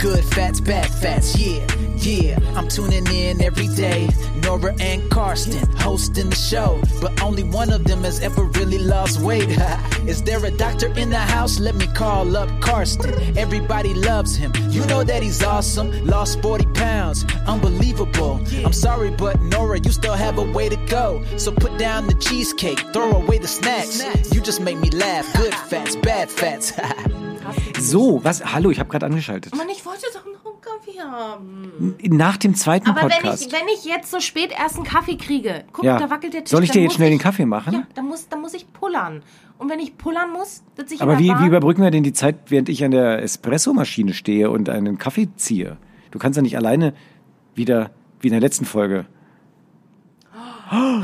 Good 0.00 0.24
fats, 0.24 0.60
bad 0.60 0.88
fats, 0.88 1.38
yeah, 1.38 1.66
yeah. 1.98 2.38
I'm 2.56 2.68
tuning 2.68 3.06
in 3.08 3.42
every 3.42 3.68
day. 3.68 4.08
Nora 4.36 4.74
and 4.80 5.10
Karsten 5.10 5.70
hosting 5.76 6.30
the 6.30 6.36
show, 6.36 6.80
but 7.02 7.20
only 7.22 7.42
one 7.42 7.70
of 7.70 7.84
them 7.84 8.02
has 8.04 8.18
ever 8.20 8.44
really 8.44 8.78
lost 8.78 9.20
weight. 9.20 9.50
Is 10.06 10.22
there 10.22 10.42
a 10.42 10.50
doctor 10.50 10.86
in 10.94 11.10
the 11.10 11.18
house? 11.18 11.60
Let 11.60 11.74
me 11.74 11.86
call 11.88 12.34
up 12.34 12.48
Karsten. 12.62 13.36
Everybody 13.36 13.92
loves 13.92 14.34
him. 14.36 14.52
You 14.70 14.86
know 14.86 15.04
that 15.04 15.22
he's 15.22 15.42
awesome. 15.42 15.90
Lost 16.06 16.40
40 16.40 16.64
pounds, 16.72 17.26
unbelievable. 17.46 18.40
I'm 18.64 18.72
sorry, 18.72 19.10
but 19.10 19.38
Nora, 19.42 19.80
you 19.80 19.92
still 19.92 20.14
have 20.14 20.38
a 20.38 20.50
way 20.50 20.70
to 20.70 20.76
go. 20.86 21.22
So 21.36 21.52
put 21.52 21.76
down 21.76 22.06
the 22.06 22.14
cheesecake, 22.14 22.80
throw 22.94 23.10
away 23.20 23.36
the 23.36 23.48
snacks. 23.48 24.02
You 24.32 24.40
just 24.40 24.62
make 24.62 24.78
me 24.78 24.88
laugh. 24.88 25.30
Good 25.36 25.54
fats, 25.54 25.94
bad 25.96 26.30
fats. 26.30 26.72
So, 27.80 28.20
was? 28.22 28.44
Hallo, 28.52 28.70
ich 28.70 28.78
habe 28.78 28.88
gerade 28.90 29.06
angeschaltet. 29.06 29.56
Mann, 29.56 29.68
ich 29.70 29.84
wollte 29.86 30.02
doch 30.14 30.24
noch 30.26 30.52
einen 30.52 30.60
Kaffee 30.60 31.00
haben. 31.00 31.94
Nach 32.16 32.36
dem 32.36 32.54
zweiten 32.54 32.88
Aber 32.88 33.02
wenn 33.02 33.08
Podcast. 33.10 33.46
ich, 33.46 33.52
wenn 33.52 33.66
ich 33.74 33.84
jetzt 33.84 34.10
so 34.10 34.20
spät 34.20 34.50
erst 34.56 34.76
einen 34.76 34.84
Kaffee 34.84 35.16
kriege, 35.16 35.64
guck, 35.72 35.84
Ja. 35.84 35.98
da 35.98 36.10
wackelt 36.10 36.34
der 36.34 36.44
Tisch. 36.44 36.50
Soll 36.50 36.64
ich 36.64 36.70
dir 36.70 36.82
jetzt 36.82 36.94
schnell 36.94 37.08
den 37.10 37.16
ich- 37.16 37.22
Kaffee 37.22 37.46
machen? 37.46 37.72
Ja, 37.72 37.82
dann 37.94 38.06
muss, 38.06 38.28
dann 38.28 38.40
muss 38.42 38.54
ich 38.54 38.72
pullern. 38.72 39.22
Und 39.58 39.70
wenn 39.70 39.78
ich 39.78 39.96
pullern 39.98 40.32
muss, 40.32 40.62
sitze 40.76 40.94
ich 40.94 41.02
Aber 41.02 41.18
wie, 41.18 41.28
wie 41.30 41.46
überbrücken 41.46 41.82
wir 41.82 41.90
denn 41.90 42.02
die 42.02 42.12
Zeit, 42.12 42.36
während 42.50 42.68
ich 42.68 42.84
an 42.84 42.90
der 42.92 43.22
Espressomaschine 43.22 44.14
stehe 44.14 44.50
und 44.50 44.68
einen 44.68 44.98
Kaffee 44.98 45.28
ziehe? 45.36 45.76
Du 46.10 46.18
kannst 46.18 46.36
ja 46.36 46.42
nicht 46.42 46.56
alleine 46.56 46.94
wieder, 47.54 47.90
wie 48.20 48.28
in 48.28 48.32
der 48.32 48.40
letzten 48.40 48.64
Folge. 48.64 49.06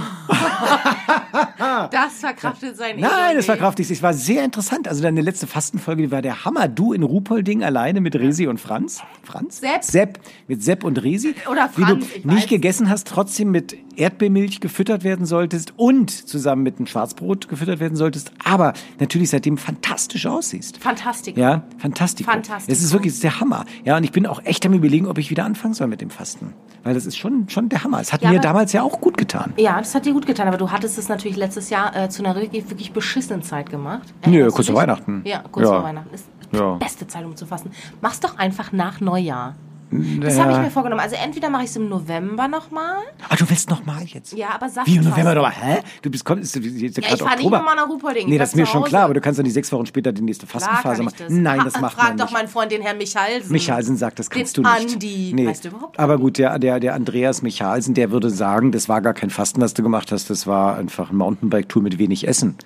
Das 1.91 2.15
verkraftet 2.20 2.77
sein 2.77 2.97
Nein, 2.98 3.11
das 3.30 3.37
nicht. 3.37 3.48
war 3.48 3.57
kraftig. 3.57 3.91
Es 3.91 4.02
war 4.02 4.15
sehr 4.15 4.45
interessant. 4.45 4.88
Also 4.88 5.02
deine 5.02 5.20
letzte 5.20 5.47
Fastenfolge, 5.47 6.02
die 6.02 6.11
war 6.11 6.23
der 6.23 6.45
Hammer. 6.45 6.69
Du 6.69 6.93
in 6.93 7.02
Ruhpolding 7.02 7.62
alleine 7.65 8.01
mit 8.01 8.15
Resi 8.16 8.47
und 8.47 8.60
Franz. 8.60 9.02
Franz? 9.23 9.60
Sepp. 9.60 9.84
Sepp. 9.84 10.21
Mit 10.48 10.62
Sepp 10.62 10.84
und 10.84 11.02
Resi. 11.02 11.34
Oder 11.51 11.68
Wie 11.77 11.82
Franz, 11.82 12.07
du 12.09 12.16
ich 12.18 12.24
nicht 12.24 12.37
weiß. 12.45 12.49
gegessen 12.49 12.88
hast, 12.90 13.09
trotzdem 13.09 13.51
mit 13.51 13.77
Erdbeermilch 13.96 14.60
gefüttert 14.60 15.05
werden 15.05 15.27
solltest 15.27 15.73
und 15.77 16.10
zusammen 16.10 16.62
mit 16.62 16.79
einem 16.79 16.87
Schwarzbrot 16.87 17.49
gefüttert 17.49 17.80
werden 17.80 17.96
solltest. 17.96 18.33
Aber 18.45 18.73
natürlich 19.01 19.30
seitdem 19.30 19.57
fantastisch 19.59 20.27
aussiehst. 20.27 20.79
Fantastik. 20.79 21.37
Ja, 21.37 21.65
fantastisch. 21.79 22.27
Fantastico. 22.27 22.73
Es 22.73 22.83
ist 22.83 22.93
wirklich 22.93 23.12
das 23.12 23.16
ist 23.16 23.24
der 23.24 23.40
Hammer. 23.40 23.65
Ja, 23.85 23.96
und 23.96 24.05
ich 24.05 24.12
bin 24.12 24.27
auch 24.27 24.43
echt 24.45 24.65
am 24.66 24.73
überlegen, 24.74 25.07
ob 25.07 25.18
ich 25.18 25.30
wieder 25.30 25.45
anfangen 25.45 25.74
soll 25.74 25.87
mit 25.88 26.01
dem 26.01 26.10
Fasten. 26.10 26.52
Weil 26.85 26.95
das 26.95 27.07
ist 27.07 27.16
schon, 27.16 27.49
schon 27.49 27.68
der 27.68 27.83
Hammer. 27.85 28.01
Es 28.01 28.12
hat 28.12 28.23
Ja, 28.23 28.30
mir 28.30 28.40
damals 28.40 28.73
ja 28.73 28.83
auch 28.83 29.01
gut 29.01 29.16
getan. 29.16 29.52
Ja, 29.57 29.79
das 29.79 29.95
hat 29.95 30.04
dir 30.04 30.12
gut 30.12 30.26
getan, 30.26 30.49
aber 30.49 30.59
du 30.59 30.71
hattest 30.71 30.99
es 30.99 31.09
natürlich 31.09 31.37
letztes 31.37 31.71
Jahr 31.71 31.95
äh, 31.96 32.09
zu 32.10 32.23
einer 32.23 32.35
wirklich, 32.35 32.68
wirklich 32.68 32.93
beschissenen 32.93 33.43
Zeit 33.43 33.71
gemacht. 33.71 34.12
Nö, 34.26 34.32
Erinnerst 34.32 34.51
du 34.51 34.57
kurz 34.57 34.66
vor? 34.68 34.76
Weihnachten. 34.76 35.23
Ja, 35.24 35.43
kurz 35.51 35.65
Ja. 35.66 35.73
vor 35.74 35.82
Weihnachten. 35.85 36.15
Ist 36.15 36.26
die 36.52 36.57
Ja. 36.57 36.74
beste 36.74 37.07
Zeit, 37.07 37.24
um 37.24 37.35
zu 37.37 37.46
fasten. 37.46 37.71
Mach's 38.02 38.21
doch 38.21 38.37
einfach 38.38 38.73
nach 38.73 39.01
Neujahr. 39.01 39.54
Das 39.90 40.38
habe 40.38 40.52
ich 40.52 40.59
mir 40.59 40.70
vorgenommen. 40.70 41.01
Also 41.01 41.15
entweder 41.16 41.48
mache 41.48 41.62
ich 41.65 41.70
es 41.70 41.76
im 41.76 41.88
November 41.88 42.48
nochmal. 42.48 42.96
Ah, 43.29 43.37
du 43.37 43.48
willst 43.48 43.70
noch 43.70 43.84
mal 43.87 44.02
jetzt? 44.02 44.32
Ja, 44.32 44.48
aber 44.54 44.68
sag 44.68 44.87
Wie 44.87 44.96
im. 44.96 45.04
November 45.04 45.34
doch 45.34 45.51
Hä? 45.51 45.78
Du 46.02 46.10
bist 46.10 46.24
komm, 46.24 46.40
ist, 46.40 46.56
ist 46.56 46.80
jetzt 46.80 46.96
Ja, 46.96 47.02
gerade 47.02 47.15
ich 47.15 47.23
fahre 47.23 47.37
nicht 47.37 47.45
Oktober. 47.46 47.59
nochmal 47.59 47.76
nach 47.76 47.88
Ruhpolding. 47.88 48.28
Nee, 48.28 48.37
das 48.38 48.51
ist 48.51 48.56
mir 48.56 48.66
schon 48.66 48.82
klar, 48.84 49.04
aber 49.04 49.15
du 49.15 49.20
kannst 49.20 49.38
doch 49.38 49.45
nicht 49.45 49.52
sechs 49.54 49.70
Wochen 49.70 49.87
später 49.87 50.12
die 50.12 50.23
nächste 50.23 50.46
Fastenphase 50.46 51.02
machen. 51.04 51.15
das. 51.18 51.30
Nein, 51.32 51.60
das 51.65 51.80
macht 51.80 51.95
Frag 51.95 52.09
man 52.09 52.16
doch 52.16 52.24
nicht. 52.26 52.32
meinen 52.34 52.48
Freund, 52.48 52.73
den 52.73 52.82
Herrn 52.82 52.98
Michalsen. 52.98 53.52
Michalsen 53.52 53.96
sagt, 53.96 54.18
das 54.18 54.28
Den 54.28 54.38
kannst 54.38 54.56
du 54.56 54.62
nicht. 54.62 54.93
Andi. 54.95 55.32
Nee. 55.34 55.46
Weißt 55.46 55.65
du 55.65 55.68
überhaupt 55.68 55.98
Aber 55.98 56.18
gut, 56.18 56.38
der, 56.38 56.59
der, 56.59 56.80
der 56.80 56.95
Andreas 56.95 57.43
Michalsen, 57.43 57.95
der 57.95 58.10
würde 58.10 58.30
sagen, 58.30 58.73
das 58.73 58.88
war 58.88 59.00
gar 59.00 59.15
kein 59.15 59.30
Fasten, 59.30 59.60
was 59.60 59.74
du 59.74 59.82
gemacht 59.84 60.10
hast, 60.10 60.30
das 60.30 60.46
war 60.46 60.76
einfach 60.76 61.10
eine 61.10 61.18
Mountainbike-Tour 61.18 61.82
mit 61.82 61.98
wenig 61.98 62.26
Essen. 62.26 62.56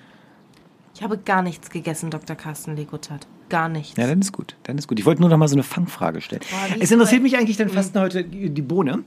Ich 1.01 1.05
habe 1.05 1.17
gar 1.17 1.41
nichts 1.41 1.71
gegessen, 1.71 2.11
Dr. 2.11 2.37
Carsten 2.37 2.77
Legutat. 2.77 3.27
Gar 3.49 3.71
nichts. 3.71 3.97
Ja, 3.97 4.07
dann 4.07 4.21
ist 4.21 4.33
gut. 4.33 4.57
Dann 4.65 4.77
ist 4.77 4.87
gut. 4.87 4.99
Ich 4.99 5.07
wollte 5.07 5.23
nur 5.23 5.31
noch 5.31 5.39
mal 5.39 5.49
so 5.49 5.55
eine 5.55 5.63
Fangfrage 5.63 6.21
stellen. 6.21 6.43
Boah, 6.51 6.77
es 6.79 6.91
interessiert 6.91 7.23
mich 7.23 7.39
eigentlich 7.39 7.57
dein 7.57 7.71
Fasten 7.71 7.99
heute 7.99 8.23
die 8.23 8.61
Bohne, 8.61 9.03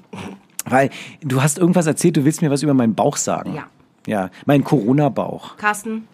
weil 0.65 0.89
du 1.21 1.43
hast 1.43 1.59
irgendwas 1.59 1.85
erzählt, 1.85 2.17
du 2.17 2.25
willst 2.25 2.41
mir 2.41 2.49
was 2.49 2.63
über 2.63 2.73
meinen 2.73 2.95
Bauch 2.95 3.15
sagen. 3.15 3.53
Ja. 3.53 3.67
Ja, 4.07 4.31
mein 4.47 4.63
Corona-Bauch. 4.63 5.57
Carsten, 5.57 6.07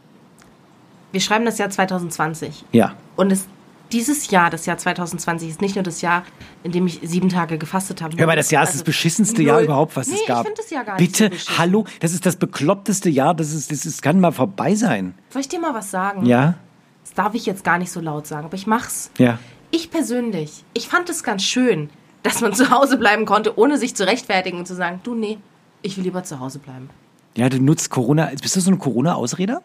wir 1.14 1.22
schreiben 1.22 1.46
das 1.46 1.58
Jahr 1.58 1.70
2020. 1.70 2.66
Ja. 2.74 2.96
Und 3.16 3.32
es, 3.32 3.48
dieses 3.92 4.30
Jahr, 4.30 4.50
das 4.50 4.66
Jahr 4.66 4.78
2020, 4.78 5.50
ist 5.50 5.62
nicht 5.62 5.76
nur 5.76 5.84
das 5.84 6.02
Jahr, 6.02 6.24
in 6.64 6.72
dem 6.72 6.88
ich 6.88 7.00
sieben 7.04 7.30
Tage 7.30 7.58
gefastet 7.58 8.02
habe. 8.02 8.16
Hör 8.18 8.28
mal, 8.28 8.36
das 8.36 8.52
Jahr 8.52 8.64
ist 8.64 8.70
das 8.70 8.76
Also, 8.76 8.86
beschissenste 8.86 9.42
Jahr 9.44 9.58
null. 9.58 9.66
überhaupt, 9.66 9.96
was 9.96 10.08
nee, 10.08 10.16
es 10.22 10.26
gab. 10.28 10.42
ich 10.42 10.46
finde 10.48 10.62
das 10.62 10.70
Jahr 10.70 10.84
gar 10.84 11.00
nicht 11.00 11.12
Bitte, 11.12 11.24
so 11.26 11.30
beschissen. 11.32 11.58
hallo, 11.58 11.86
das 12.00 12.14
ist 12.14 12.26
das 12.26 12.36
bekloppteste 12.36 13.10
Jahr, 13.10 13.34
das 13.34 13.52
ist, 13.54 13.72
das 13.72 13.86
ist, 13.86 14.02
kann 14.02 14.20
mal 14.20 14.32
vorbei 14.32 14.76
sein. 14.76 15.14
Soll 15.30 15.42
ich 15.42 15.48
dir 15.50 15.60
mal 15.60 15.74
was 15.74 15.90
sagen? 15.92 16.26
Ja? 16.26 16.56
Das 17.04 17.14
darf 17.14 17.34
ich 17.34 17.46
jetzt 17.46 17.64
gar 17.64 17.78
nicht 17.78 17.92
so 17.92 18.00
laut 18.00 18.28
sagen, 18.28 18.46
aber 18.46 18.56
ich 18.56 18.68
mach's. 18.68 19.12
Ja. 19.18 19.40
Ich 19.72 19.92
persönlich, 19.92 20.64
ich 20.74 20.88
fand 20.88 21.10
es 21.10 21.24
ganz 21.24 21.44
schön, 21.44 21.90
dass 22.24 22.42
man 22.42 22.54
zu 22.56 22.70
Hause 22.72 22.98
bleiben 22.98 23.26
konnte, 23.26 23.58
ohne 23.58 23.78
sich 23.78 23.96
zu 23.96 24.06
rechtfertigen 24.06 24.60
und 24.60 24.68
zu 24.68 24.76
sagen, 24.76 25.00
du, 25.04 25.16
nee, 25.16 25.38
ich 25.82 25.98
will 25.98 26.04
lieber 26.04 26.24
zu 26.24 26.40
Hause 26.40 26.60
bleiben. 26.60 26.90
Ja, 27.36 27.48
du 27.50 27.60
nutzt 27.62 27.90
Corona. 27.90 28.30
Bist 28.42 28.56
du 28.56 28.60
so 28.60 28.72
ein 28.72 28.80
Corona-Ausreder? 28.80 29.62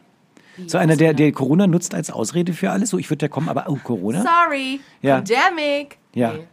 So 0.67 0.79
einer, 0.79 0.97
der, 0.97 1.15
der 1.15 1.33
Corona 1.33 1.67
nutzt 1.67 1.95
als 1.95 2.11
Ausrede 2.11 2.53
für 2.53 2.71
alles? 2.71 2.91
So, 2.91 2.99
ich 2.99 3.11
würde 3.11 3.25
ja 3.27 3.29
kommen, 3.29 3.49
aber 3.49 3.65
oh, 3.69 3.79
Corona? 3.83 4.23
Sorry, 4.23 4.81
Ja. 5.03 5.17
Pandemic. 5.17 5.99
Ja. 6.15 6.33
Nee. 6.33 6.47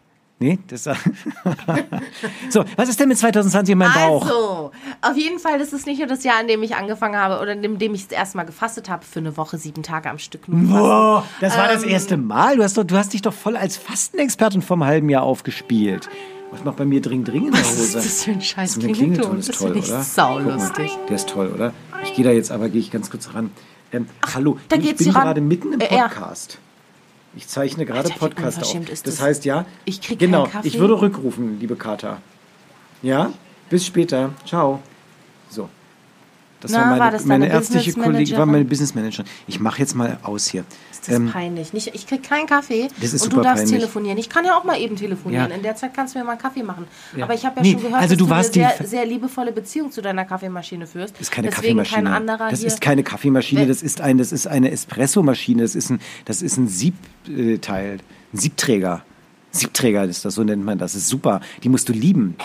Nee, 0.44 0.58
das. 0.68 0.86
so, 2.50 2.66
was 2.76 2.90
ist 2.90 3.00
denn 3.00 3.08
mit 3.10 3.18
2020 3.20 3.74
in 3.74 3.78
meinem 3.78 3.94
Bauch? 3.94 4.24
Also, 4.24 4.72
auf 5.02 5.16
jeden 5.16 5.38
Fall, 5.38 5.60
das 5.60 5.72
ist 5.72 5.86
nicht 5.86 6.00
nur 6.00 6.08
das 6.08 6.24
Jahr, 6.24 6.42
in 6.42 6.48
dem 6.48 6.64
ich 6.64 6.76
angefangen 6.76 7.16
habe 7.16 7.40
oder 7.40 7.52
in 7.52 7.78
dem 7.78 7.94
ich 7.94 8.08
das 8.08 8.18
erste 8.18 8.38
Mal 8.38 8.46
gefastet 8.46 8.90
habe 8.90 9.06
für 9.06 9.20
eine 9.20 9.38
Woche, 9.38 9.60
sieben 9.60 9.84
Tage 9.84 10.10
am 10.10 10.18
Stück. 10.18 10.42
Boah, 10.48 11.24
das 11.42 11.56
war 11.56 11.68
das 11.68 11.84
Ähm, 11.84 11.90
erste 11.90 12.18
Mal. 12.18 12.58
Du 12.58 12.64
hast, 12.64 12.76
doch, 12.76 12.84
du 12.84 12.98
hast 12.98 13.14
dich 13.14 13.22
doch 13.22 13.34
voll 13.34 13.56
als 13.56 13.78
Fastenexpertin 13.78 14.64
vom 14.64 14.84
halben 14.84 15.10
Jahr 15.10 15.22
aufgespielt. 15.22 16.10
Was 16.50 16.64
macht 16.64 16.78
bei 16.78 16.86
mir 16.86 17.02
dring 17.02 17.24
dring 17.24 17.46
in 17.46 17.52
der 17.52 17.62
Was 17.62 17.72
Hose? 17.74 17.84
ist 17.84 17.96
das 17.96 18.24
für 18.24 18.32
ein 18.32 18.42
scheiß 18.42 18.78
ein 18.78 18.92
Klingelton? 18.94 19.38
ist 19.38 19.50
Das 19.50 19.58
toll, 19.60 19.74
finde 19.74 19.86
ich 19.86 19.92
oder? 19.94 20.02
saulustig. 20.02 20.92
Der 21.08 21.16
ist 21.18 21.30
toll, 21.30 21.52
oder? 21.54 21.72
Ich 22.04 22.16
gehe 22.16 22.26
da 22.26 22.32
jetzt 22.32 22.52
aber, 22.52 22.68
gehe 22.70 22.82
ich 22.82 22.90
ganz 22.92 23.12
kurz 23.12 23.36
ran. 23.36 23.52
Ähm, 23.94 24.08
hallo, 24.34 24.58
da 24.70 24.78
ich 24.78 24.96
bin 24.96 25.12
gerade 25.12 25.42
mitten 25.42 25.74
im 25.74 25.80
Äh. 25.82 25.88
Podcast. 25.88 26.58
Ich 27.36 27.48
zeichne 27.48 27.86
gerade 27.86 28.10
Alter, 28.10 28.20
Podcast 28.20 28.62
auf. 28.64 28.86
das 28.86 29.04
das? 29.04 29.22
heißt, 29.22 29.46
ja, 29.46 29.66
Ich 29.86 30.02
krieg 30.02 30.20
genau, 30.20 30.50
ich 30.64 30.80
würde 30.80 31.00
rückrufen, 31.00 31.60
liebe 31.60 31.76
Kata. 31.76 32.18
Ja, 33.02 33.32
bis 33.70 33.86
später. 33.86 34.32
Ciao. 34.46 34.82
So. 35.50 35.70
Das 36.62 36.72
Na, 36.72 36.78
war 36.82 36.86
meine, 36.88 37.00
war 37.00 37.12
das 37.12 37.26
meine 37.26 37.48
ärztliche 37.50 37.94
Kollegin, 37.94 38.38
war 38.38 38.46
meine 38.46 38.64
Businessmanagerin. 38.66 39.26
Ich 39.48 39.60
mache 39.60 39.80
jetzt 39.80 39.96
mal 39.96 40.20
aus 40.24 40.48
hier. 40.48 40.64
Ist 40.92 41.08
das 41.08 41.16
Ähm, 41.16 41.30
peinlich? 41.32 41.74
Nicht, 41.74 41.94
ich 41.96 42.06
krieg 42.08 42.22
keinen 42.24 42.46
Kaffee 42.46 42.88
Das 43.02 43.14
ist 43.14 43.24
und 43.24 43.34
du 43.34 43.42
darfst 43.42 43.64
peinlich. 43.64 43.80
telefonieren. 43.80 44.18
Ich 44.20 44.30
kann 44.30 44.46
ja 44.46 44.56
auch 44.58 44.64
mal 44.64 44.80
eben 44.80 44.96
telefonieren. 44.96 45.50
Ja. 45.50 45.56
In 45.56 45.64
der 45.64 45.76
Zeit 45.76 45.94
kannst 45.94 46.14
du 46.14 46.20
mir 46.20 46.26
mal 46.26 46.34
einen 46.34 46.42
Kaffee 46.42 46.62
machen. 46.64 46.86
Ja. 47.18 47.24
Aber 47.26 47.34
ich 47.34 47.44
habe 47.46 47.58
ja 47.58 47.64
Nee, 47.64 47.72
schon 47.74 47.82
gehört, 47.82 48.02
also 48.02 48.16
dass 48.16 48.28
du 48.28 48.34
eine 48.34 48.44
sehr, 48.78 48.88
sehr 48.88 49.06
liebevolle 49.06 49.52
Beziehung 49.52 49.92
zu 49.92 50.02
deiner 50.02 50.24
Kaffeemaschine 50.26 50.86
führst. 50.86 51.16
Das 51.16 51.22
ist 51.22 51.32
keine 51.32 51.50
Deswegen 51.50 51.78
Kaffeemaschine. 51.80 52.04
kein 52.04 52.14
anderer 52.14 52.50
das 52.50 52.64
ist 52.64 52.80
keine 52.80 53.04
Kaffeemaschine, 53.04 53.66
das 53.66 53.82
ist 53.82 54.00
ein, 54.00 54.18
das 54.20 54.32
ist 54.32 54.46
eine 54.48 54.70
Espressomaschine, 54.72 55.64
das 55.64 55.76
ist 55.76 55.90
ein, 55.90 56.00
das 56.26 56.42
ist 56.44 56.58
ein 56.58 56.68
Siebteil, 56.68 57.98
ein 58.34 58.38
Siebträger. 58.38 59.04
Siebträger 59.52 60.06
ist 60.06 60.24
das, 60.24 60.36
so 60.36 60.44
nennt 60.44 60.64
man 60.64 60.78
das. 60.78 60.94
Das 60.94 61.02
ist 61.02 61.10
super. 61.10 61.42
Die 61.64 61.70
musst 61.70 61.90
du 61.90 61.94
lieben. 61.94 62.36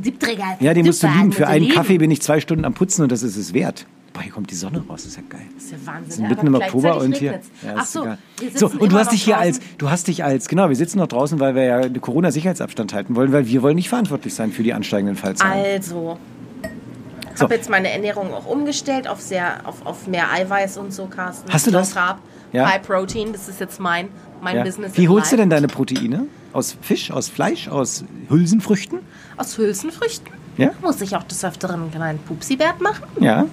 Siebträger. 0.00 0.56
Ja, 0.60 0.74
die 0.74 0.82
musst 0.82 1.02
du 1.02 1.06
lieben. 1.08 1.32
Für 1.32 1.46
einen. 1.48 1.68
Kaffee 1.68 1.98
bin 1.98 2.10
ich 2.10 2.22
zwei 2.22 2.40
Stunden 2.40 2.64
am 2.64 2.74
Putzen 2.74 3.02
und 3.02 3.12
das 3.12 3.22
ist 3.22 3.36
es 3.36 3.52
wert. 3.52 3.86
Boah, 4.12 4.20
hier 4.22 4.32
kommt 4.32 4.50
die 4.50 4.54
Sonne 4.54 4.78
raus, 4.88 5.04
das 5.04 5.06
ist 5.06 5.16
ja 5.16 5.22
geil. 5.28 5.40
Das 5.54 5.64
ist 5.64 5.72
ja 5.72 5.78
Wahnsinn. 5.86 6.06
Wir 6.08 6.14
sind 6.16 6.28
mitten 6.28 6.46
im 6.48 6.54
Oktober 6.54 6.98
und 6.98 7.16
hier. 7.16 7.40
Ja, 7.62 7.74
Ach 7.78 7.86
so, 7.86 8.06
so, 8.54 8.66
und 8.66 8.92
du 8.92 8.96
hast 8.98 9.10
dich 9.10 9.22
hier 9.22 9.34
draußen. 9.36 9.54
als, 9.54 9.60
du 9.78 9.90
hast 9.90 10.06
dich 10.08 10.22
als, 10.22 10.48
genau, 10.48 10.68
wir 10.68 10.76
sitzen 10.76 10.98
noch 10.98 11.06
draußen, 11.06 11.40
weil 11.40 11.54
wir 11.54 11.62
ja 11.64 11.88
Corona-Sicherheitsabstand 11.88 12.92
halten 12.92 13.16
wollen, 13.16 13.32
weil 13.32 13.46
wir 13.48 13.62
wollen 13.62 13.76
nicht 13.76 13.88
verantwortlich 13.88 14.34
sein 14.34 14.52
für 14.52 14.62
die 14.62 14.74
ansteigenden 14.74 15.16
Fallzahlen. 15.16 15.64
Also, 15.64 16.18
ich 17.32 17.38
So. 17.38 17.44
habe 17.44 17.54
jetzt 17.54 17.70
meine 17.70 17.90
Ernährung 17.90 18.34
auch 18.34 18.44
umgestellt 18.44 19.08
auf 19.08 19.20
sehr 19.22 19.66
auf, 19.66 19.86
auf 19.86 20.06
mehr 20.06 20.30
Eiweiß 20.30 20.76
und 20.76 20.92
so, 20.92 21.06
Carsten. 21.06 21.50
Hast 21.50 21.66
du 21.66 21.70
das? 21.70 21.94
Carb, 21.94 22.18
Ja. 22.52 22.70
High 22.70 22.82
Protein, 22.82 23.32
das 23.32 23.48
ist 23.48 23.60
jetzt 23.60 23.80
mein, 23.80 24.08
mein 24.42 24.56
Ja. 24.56 24.62
Business. 24.62 24.92
Wie 24.96 25.08
holst 25.08 25.32
du 25.32 25.36
denn 25.38 25.48
deine 25.48 25.68
Proteine? 25.68 26.26
Aus 26.52 26.76
Fisch, 26.82 27.10
aus 27.10 27.28
Fleisch, 27.28 27.68
aus 27.68 28.04
Hülsenfrüchten? 28.28 28.98
Aus 29.36 29.56
Hülsenfrüchten. 29.58 30.28
Ja? 30.58 30.70
Muss 30.82 31.00
ich 31.00 31.16
auch 31.16 31.22
des 31.22 31.44
Öfteren 31.44 31.82
einen 31.82 31.90
kleinen 31.90 32.18
Pupsi-Wert 32.18 32.80
machen. 32.80 33.04
Ja. 33.20 33.46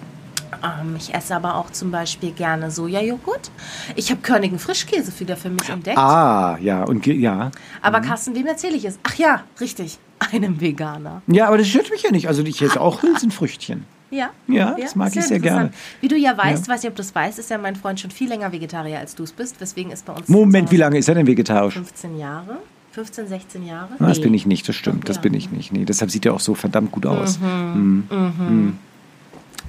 Ähm, 0.62 0.96
ich 0.98 1.14
esse 1.14 1.36
aber 1.36 1.56
auch 1.56 1.70
zum 1.72 1.92
Beispiel 1.92 2.32
gerne 2.32 2.72
Sojajoghurt. 2.72 3.52
Ich 3.96 4.12
habe 4.12 4.20
körnigen 4.22 4.60
Frischkäse 4.60 5.18
wieder 5.20 5.38
für 5.38 5.50
mich 5.50 5.70
entdeckt. 5.70 5.98
Ah, 5.98 6.58
ja, 6.62 6.84
und 6.84 7.06
ja. 7.06 7.52
Aber 7.82 8.02
Carsten, 8.02 8.36
wem 8.36 8.48
erzähle 8.48 8.76
ich 8.76 8.84
es? 8.84 9.00
Ach 9.04 9.16
ja, 9.16 9.44
richtig. 9.62 9.98
Einem 10.34 10.60
Veganer. 10.60 11.22
Ja, 11.28 11.48
aber 11.48 11.58
das 11.58 11.68
stört 11.68 11.90
mich 11.92 12.04
ja 12.04 12.12
nicht. 12.12 12.28
Also 12.28 12.44
ich 12.44 12.62
esse 12.62 12.82
auch 12.82 13.02
Hülsenfrüchtchen. 13.02 13.86
Ja. 14.12 14.32
Ja, 14.48 14.76
das 14.78 14.96
mag 14.96 15.16
ich 15.16 15.24
sehr 15.24 15.40
gerne. 15.40 15.72
Wie 16.02 16.08
du 16.08 16.18
ja 16.18 16.36
weißt, 16.36 16.68
Ja. 16.68 16.74
weiß 16.74 16.82
nicht, 16.82 16.90
ob 16.90 16.96
du 16.96 17.04
es 17.04 17.14
weißt, 17.14 17.40
ist 17.40 17.50
ja 17.52 17.58
mein 17.60 17.76
Freund 17.76 18.00
schon 18.00 18.12
viel 18.12 18.28
länger 18.28 18.52
Vegetarier 18.52 19.00
als 19.00 19.16
du 19.16 19.24
es 19.24 19.32
bist. 19.32 19.62
Weswegen 19.62 19.92
ist 19.92 20.06
bei 20.06 20.14
uns. 20.14 20.28
Moment, 20.28 20.72
wie 20.72 20.78
lange 20.78 20.98
ist 20.98 21.08
er 21.08 21.16
denn 21.16 21.28
vegetarisch? 21.28 21.76
15 21.76 22.18
Jahre. 22.18 22.58
15, 22.92 23.28
16 23.28 23.66
Jahre? 23.66 23.90
Na, 24.00 24.08
Das 24.08 24.18
Nee. 24.18 24.24
bin 24.26 24.34
ich 24.34 24.46
nicht, 24.46 24.68
das 24.68 24.76
stimmt. 24.76 25.08
Das 25.10 25.18
Ja. 25.18 25.22
bin 25.22 25.34
ich 25.34 25.52
nicht. 25.52 25.72
Nee, 25.72 25.86
deshalb 25.86 26.10
sieht 26.12 26.26
er 26.26 26.34
auch 26.34 26.40
so 26.40 26.56
verdammt 26.56 26.92
gut 26.92 27.06
aus. 27.06 27.40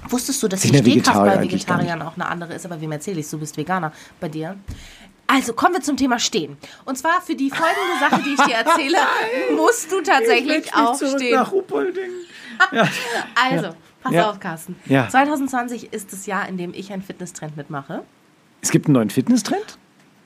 Wusstust 0.09 0.43
du, 0.43 0.49
dass 0.49 0.61
die 0.63 0.69
Stehkraft 0.77 1.19
bei 1.21 1.43
Vegetariern 1.43 2.03
auch 2.03 2.15
eine 2.17 2.27
andere 2.27 2.55
ist? 2.55 2.65
Aber 2.67 2.81
wem 2.81 2.93
erzähle 2.93 3.21
ich? 3.21 3.29
Du 3.31 3.39
bist 3.39 3.57
Veganer. 3.57 3.93
Bei 4.19 4.29
dir? 4.29 4.57
Also 5.27 5.53
kommen 5.53 5.75
wir 5.75 5.81
zum 5.83 5.97
Thema 5.97 6.19
Stehen. 6.19 6.57
Und 6.87 6.99
zwar 6.99 7.21
für 7.21 7.37
die 7.37 7.51
folgende 7.51 7.99
Sache, 8.01 8.21
die 8.25 8.31
ich 8.35 8.41
dir 8.41 8.55
erzähle, 8.57 8.97
musst 9.57 9.93
du 9.93 10.01
tatsächlich 10.01 10.75
aufstehen. 10.75 11.35
nach 11.37 11.53
Uppolding. 11.53 12.11
Also, 13.35 13.69
pass 14.03 14.13
Ja. 14.13 14.29
auf, 14.31 14.39
Carsten. 14.41 14.77
Ja. 14.87 15.09
2020 15.09 15.93
ist 15.95 16.13
das 16.13 16.27
Jahr, 16.27 16.47
in 16.49 16.59
dem 16.59 16.75
ich 16.75 16.93
einen 16.93 17.01
Fitnesstrend 17.03 17.57
mitmache. 17.57 18.03
Es 18.61 18.71
gibt 18.71 18.87
einen 18.87 18.95
neuen 18.95 19.09
Fitnesstrend? 19.09 19.79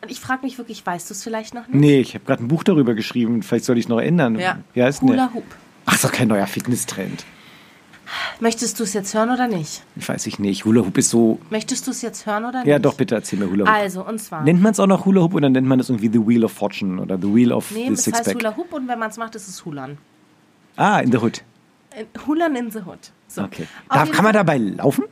Und 0.05 0.11
ich 0.11 0.21
frage 0.21 0.45
mich 0.45 0.59
wirklich, 0.59 0.85
weißt 0.85 1.09
du 1.09 1.15
es 1.15 1.23
vielleicht 1.23 1.55
noch 1.55 1.67
nicht? 1.67 1.81
Nee, 1.81 2.01
ich 2.01 2.12
habe 2.12 2.27
gerade 2.27 2.45
ein 2.45 2.49
Buch 2.49 2.62
darüber 2.62 2.93
geschrieben. 2.93 3.43
Vielleicht 3.43 3.65
soll 3.65 3.79
ich 3.79 3.87
es 3.87 3.89
noch 3.89 4.01
ändern. 4.01 4.39
Ja. 4.39 4.59
Wie 4.75 4.83
heißt 4.83 5.01
Hula? 5.01 5.31
Hoop. 5.33 5.45
Ach, 5.87 5.95
ist 5.95 6.05
doch 6.05 6.12
kein 6.12 6.29
neuer 6.29 6.47
Fitnesstrend. 6.47 7.25
Möchtest 8.39 8.79
du 8.79 8.85
es 8.85 8.93
jetzt 8.93 9.15
hören 9.15 9.31
oder 9.31 9.49
nicht? 9.49 9.83
Ich 9.97 10.06
weiß 10.06 10.27
ich 10.27 10.39
nicht. 10.39 10.67
Hula 10.67 10.83
Hoop 10.83 10.99
ist 10.99 11.09
so. 11.09 11.39
Möchtest 11.49 11.87
du 11.87 11.91
es 11.91 12.03
jetzt 12.03 12.27
hören 12.27 12.45
oder 12.45 12.59
nicht? 12.59 12.67
Ja, 12.67 12.79
doch, 12.79 12.97
bitte 12.97 13.15
erzähl 13.15 13.39
mir 13.39 13.49
Hula 13.49 13.65
Hoop. 13.65 13.75
Also, 13.75 14.06
und 14.06 14.19
zwar. 14.21 14.43
Nennt 14.43 14.61
man 14.61 14.73
es 14.73 14.81
auch 14.81 14.87
noch 14.87 15.06
Hula 15.06 15.23
Hoop 15.23 15.33
oder 15.33 15.49
nennt 15.49 15.67
man 15.67 15.81
es 15.81 15.89
irgendwie 15.89 16.11
The 16.12 16.27
Wheel 16.27 16.45
of 16.45 16.53
Fortune 16.53 17.00
oder 17.00 17.17
The 17.17 17.35
Wheel 17.35 17.50
of 17.50 17.71
nee, 17.71 17.87
the 17.87 17.95
es 17.95 18.05
Six 18.05 18.19
heißt 18.19 18.27
Pack? 18.27 18.37
Hula 18.37 18.57
Hoop 18.59 18.75
und 18.75 18.87
wenn 18.89 18.99
man 18.99 19.09
es 19.09 19.17
macht, 19.17 19.35
ist 19.37 19.49
es 19.49 19.65
Hulan. 19.65 19.97
Ah, 20.77 20.99
in 20.99 21.12
the 21.12 21.17
Hood. 21.19 21.43
Äh, 21.97 22.05
Hulan 22.27 22.55
in 22.57 22.71
the 22.71 22.81
Hood. 22.81 23.11
So. 23.27 23.43
Okay. 23.45 23.67
Auf 23.89 23.97
Da, 23.97 24.05
jeden 24.05 24.15
kann 24.15 24.25
man 24.25 24.35
dabei 24.35 24.59
laufen? 24.59 25.05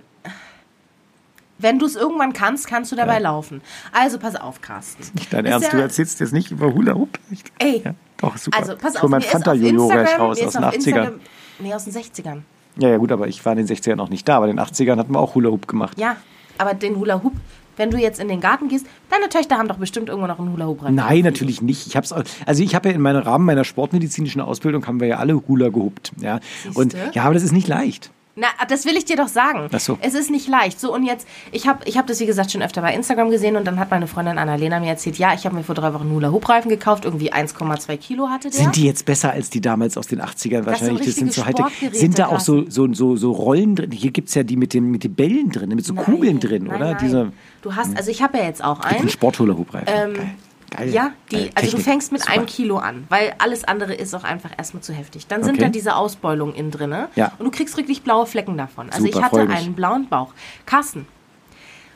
Wenn 1.62 1.78
du 1.78 1.86
es 1.86 1.96
irgendwann 1.96 2.32
kannst, 2.32 2.66
kannst 2.66 2.92
du 2.92 2.96
dabei 2.96 3.18
laufen. 3.20 3.62
Also, 3.92 4.18
pass 4.18 4.36
auf, 4.36 4.60
Carsten. 4.60 5.04
Nicht 5.14 5.32
dein 5.32 5.44
Ist 5.44 5.52
Ernst, 5.52 5.68
ja- 5.68 5.78
du 5.78 5.82
erzählst 5.82 6.20
jetzt 6.20 6.32
nicht 6.32 6.50
über 6.50 6.74
Hula 6.74 6.94
Hoop? 6.94 7.18
Echt? 7.30 7.52
Ey. 7.58 7.82
Ja, 7.84 7.94
doch, 8.18 8.36
super. 8.36 8.58
Also, 8.58 8.76
pass 8.76 8.96
auf, 8.96 9.08
mein 9.08 9.22
Fanta-Jojo 9.22 9.86
raus 9.88 10.40
aus 10.40 10.52
den 10.52 10.64
auf 10.64 10.74
80ern. 10.74 10.74
Instagram, 10.74 11.14
nee, 11.60 11.72
aus 11.74 11.84
den 11.84 11.92
60ern. 11.94 12.42
Ja, 12.78 12.88
ja, 12.88 12.96
gut, 12.96 13.12
aber 13.12 13.28
ich 13.28 13.44
war 13.44 13.52
in 13.52 13.58
den 13.58 13.68
60ern 13.68 13.96
noch 13.96 14.08
nicht 14.08 14.28
da, 14.28 14.36
aber 14.38 14.48
in 14.48 14.56
den 14.56 14.64
80ern 14.64 14.96
hatten 14.98 15.12
wir 15.12 15.20
auch 15.20 15.34
Hula 15.34 15.50
Hoop 15.50 15.68
gemacht. 15.68 15.98
Ja, 15.98 16.16
aber 16.58 16.74
den 16.74 16.96
Hula 16.96 17.22
Hoop, 17.22 17.34
wenn 17.76 17.90
du 17.90 17.98
jetzt 17.98 18.18
in 18.18 18.28
den 18.28 18.40
Garten 18.40 18.68
gehst, 18.68 18.86
deine 19.10 19.28
Töchter 19.28 19.56
haben 19.58 19.68
doch 19.68 19.76
bestimmt 19.78 20.08
irgendwo 20.08 20.26
noch 20.26 20.38
einen 20.38 20.52
Hula 20.52 20.66
Hoop 20.66 20.82
rein. 20.82 20.94
Nein, 20.94 21.22
natürlich 21.22 21.62
nicht. 21.62 21.86
Ich 21.86 21.96
hab's, 21.96 22.12
also 22.12 22.62
ich 22.62 22.74
habe 22.74 22.88
ja 22.88 22.94
in 22.94 23.00
meinem 23.00 23.22
Rahmen 23.22 23.44
meiner 23.44 23.64
sportmedizinischen 23.64 24.40
Ausbildung 24.40 24.86
haben 24.86 25.00
wir 25.00 25.08
ja 25.08 25.16
alle 25.18 25.34
Hula 25.46 25.68
gehupt. 25.68 26.12
Ja. 26.20 26.40
Und 26.74 26.96
ja, 27.12 27.24
aber 27.24 27.34
das 27.34 27.42
ist 27.42 27.52
nicht 27.52 27.68
leicht. 27.68 28.10
Na, 28.34 28.46
das 28.66 28.86
will 28.86 28.96
ich 28.96 29.04
dir 29.04 29.16
doch 29.16 29.28
sagen. 29.28 29.68
Ach 29.70 29.80
so. 29.80 29.98
Es 30.00 30.14
ist 30.14 30.30
nicht 30.30 30.48
leicht. 30.48 30.80
So, 30.80 30.94
und 30.94 31.04
jetzt, 31.04 31.28
ich 31.50 31.66
habe 31.68 31.80
ich 31.84 31.98
hab 31.98 32.06
das, 32.06 32.18
wie 32.18 32.24
gesagt, 32.24 32.50
schon 32.50 32.62
öfter 32.62 32.80
bei 32.80 32.94
Instagram 32.94 33.30
gesehen 33.30 33.56
und 33.56 33.66
dann 33.66 33.78
hat 33.78 33.90
meine 33.90 34.06
Freundin 34.06 34.38
Annalena 34.38 34.80
mir 34.80 34.88
erzählt, 34.88 35.18
ja, 35.18 35.34
ich 35.34 35.44
habe 35.44 35.54
mir 35.54 35.62
vor 35.62 35.74
drei 35.74 35.92
Wochen 35.92 36.10
Hula-Hoop-Reifen 36.10 36.70
gekauft, 36.70 37.04
irgendwie 37.04 37.30
1,2 37.30 37.96
Kilo 37.98 38.28
hatte 38.28 38.48
der. 38.48 38.58
Sind 38.58 38.76
die 38.76 38.84
jetzt 38.84 39.04
besser 39.04 39.32
als 39.32 39.50
die 39.50 39.60
damals 39.60 39.98
aus 39.98 40.06
den 40.06 40.22
80ern 40.22 40.64
wahrscheinlich? 40.64 41.04
sind 41.04 41.06
Das 41.06 41.16
sind 41.16 41.32
so 41.34 41.44
Hightech. 41.44 41.92
Sind 41.92 42.18
da 42.18 42.28
auch 42.28 42.40
so, 42.40 42.68
so, 42.70 42.92
so, 42.94 43.16
so 43.16 43.32
Rollen 43.32 43.76
drin? 43.76 43.90
Hier 43.90 44.12
gibt's 44.12 44.34
ja 44.34 44.44
die 44.44 44.56
mit 44.56 44.72
den, 44.72 44.90
mit 44.90 45.04
den 45.04 45.14
Bällen 45.14 45.50
drin, 45.50 45.68
mit 45.68 45.84
so 45.84 45.92
Nein, 45.92 46.04
Kugeln 46.04 46.40
drin, 46.40 46.64
nein, 46.64 46.76
oder? 46.76 46.90
Nein. 46.92 46.98
Diese 47.02 47.32
du 47.60 47.76
hast, 47.76 47.94
also 47.96 48.10
ich 48.10 48.22
habe 48.22 48.38
ja 48.38 48.44
jetzt 48.44 48.64
auch 48.64 48.80
ein 48.80 48.96
einen. 48.96 49.08
Sport-Hula-Hoop-Reifen. 49.10 49.88
Ähm, 49.88 50.30
Geil. 50.76 50.88
Ja, 50.90 51.12
die, 51.30 51.50
also 51.54 51.76
du 51.76 51.82
fängst 51.82 52.12
mit 52.12 52.22
Super. 52.22 52.32
einem 52.34 52.46
Kilo 52.46 52.78
an, 52.78 53.04
weil 53.08 53.34
alles 53.38 53.64
andere 53.64 53.94
ist 53.94 54.14
auch 54.14 54.24
einfach 54.24 54.50
erstmal 54.56 54.82
zu 54.82 54.92
heftig. 54.92 55.26
Dann 55.26 55.42
sind 55.44 55.54
Okay. 55.54 55.64
da 55.64 55.68
diese 55.70 55.96
Ausbeulungen 55.96 56.54
innen 56.54 56.70
drinne 56.70 57.08
Ja. 57.14 57.32
und 57.38 57.44
du 57.44 57.50
kriegst 57.50 57.76
wirklich 57.76 58.02
blaue 58.02 58.26
Flecken 58.26 58.56
davon. 58.56 58.88
Also 58.90 59.04
Super, 59.06 59.18
ich 59.18 59.24
hatte 59.24 59.40
einen 59.48 59.74
blauen 59.74 60.08
Bauch. 60.08 60.32
Carsten, 60.66 61.06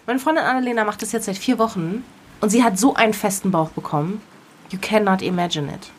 meine 0.06 0.19
Freundin 0.19 0.44
Annalena 0.44 0.84
macht 0.84 1.02
das 1.02 1.12
jetzt 1.12 1.26
seit 1.26 1.38
vier 1.38 1.58
Wochen 1.58 2.05
und 2.40 2.50
sie 2.50 2.62
hat 2.62 2.78
so 2.78 2.94
einen 2.94 3.14
festen 3.14 3.50
Bauch 3.50 3.70
bekommen. 3.70 4.20
You 4.70 4.78
cannot 4.81 5.23
imagine 5.23 5.69
it. 5.73 5.90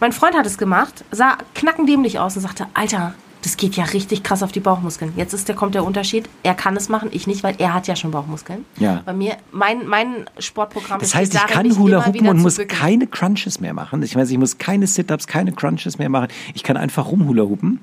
Mein 0.00 0.12
Freund 0.12 0.36
hat 0.36 0.46
es 0.46 0.58
gemacht, 0.58 1.04
sah 1.10 1.38
knackendämlich 1.54 2.18
aus 2.18 2.34
und 2.36 2.42
sagte, 2.42 2.66
Alter, 2.74 3.14
das 3.42 3.56
geht 3.56 3.76
ja 3.76 3.84
richtig 3.84 4.22
krass 4.22 4.42
auf 4.42 4.52
die 4.52 4.60
Bauchmuskeln. 4.60 5.12
Jetzt 5.16 5.34
ist 5.34 5.48
der, 5.48 5.54
kommt 5.54 5.74
der 5.74 5.84
Unterschied. 5.84 6.28
Er 6.42 6.54
kann 6.54 6.76
es 6.76 6.88
machen, 6.88 7.08
ich 7.12 7.26
nicht, 7.26 7.42
weil 7.42 7.56
er 7.58 7.74
hat 7.74 7.86
ja 7.88 7.96
schon 7.96 8.10
Bauchmuskeln. 8.12 8.64
Ja. 8.78 9.02
Bei 9.04 9.12
mir, 9.12 9.36
mein, 9.50 9.86
mein 9.86 10.30
Sportprogramm 10.38 11.00
Das 11.00 11.14
heißt, 11.14 11.34
ich 11.34 11.46
kann 11.46 11.76
Hula 11.76 12.06
hoopen 12.06 12.14
wieder 12.14 12.30
und 12.30 12.38
muss 12.40 12.56
bücken. 12.56 12.76
keine 12.76 13.06
Crunches 13.06 13.60
mehr 13.60 13.74
machen. 13.74 14.02
Ich 14.02 14.14
weiß, 14.16 14.30
ich 14.30 14.38
muss 14.38 14.58
keine 14.58 14.86
Sit-Ups, 14.86 15.26
keine 15.26 15.52
Crunches 15.52 15.98
mehr 15.98 16.08
machen. 16.08 16.28
Ich 16.54 16.62
kann 16.62 16.76
einfach 16.76 17.10
rumhula 17.10 17.42
hoopen. 17.42 17.80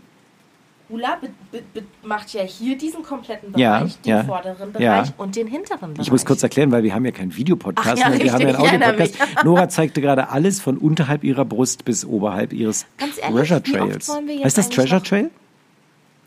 Hula 0.90 1.18
be 1.22 1.30
be 1.52 1.62
be 1.72 1.84
macht 2.08 2.34
ja 2.34 2.42
hier 2.42 2.76
diesen 2.76 3.04
kompletten 3.04 3.56
Ja, 3.56 3.78
Bereich, 3.80 4.02
den 4.02 4.10
ja, 4.10 4.24
vorderen 4.24 4.74
ja. 4.80 4.96
Bereich 4.96 5.14
und 5.18 5.36
den 5.36 5.46
hinteren 5.46 5.94
Bereich. 5.94 6.08
Ich 6.08 6.12
muss 6.12 6.26
kurz 6.26 6.42
erklären, 6.42 6.72
weil 6.72 6.82
wir 6.82 6.96
haben 6.96 7.06
ja 7.06 7.12
keinen 7.12 7.36
Videopodcast, 7.36 8.00
ja, 8.00 8.06
sondern 8.06 8.24
wir 8.24 8.34
haben 8.34 8.42
ja 8.42 8.48
einen 8.48 8.58
Audiopodcast. 8.58 9.16
Nora 9.44 9.70
zeigte 9.70 10.02
gerade 10.02 10.30
alles 10.30 10.60
von 10.60 10.80
unterhalb 10.80 11.24
ihrer 11.24 11.46
Brust 11.46 11.86
bis 11.86 12.06
oberhalb 12.06 12.54
ihres 12.54 12.88
Ganz 12.98 13.20
ehrlich, 13.20 13.36
Treasure 13.36 13.62
Trails. 13.62 14.08
wollen 14.10 14.26
wir 14.26 14.34
jetzt 14.36 14.46
Heißt 14.46 14.58
das 14.58 14.70
Treasure 14.70 15.04
Trail? 15.04 15.30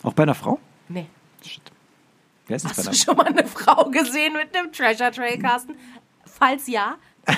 Auch 0.02 0.12
bei 0.12 0.22
einer 0.24 0.34
Frau? 0.34 0.58
Nee. 0.88 1.06
Wer 2.46 2.56
ist 2.56 2.64
das 2.64 2.72
bei 2.72 2.76
Hast 2.78 2.86
einer 2.88 2.90
du 2.96 2.96
schon 3.02 3.16
mal 3.16 3.26
eine 3.26 3.46
Frau 3.46 3.84
gesehen 3.90 4.32
mit 4.34 4.56
einem 4.56 4.72
Treasure 4.72 5.10
Trail, 5.10 5.38
Carsten? 5.38 5.74
Falls 6.26 6.66
ja, 6.66 6.96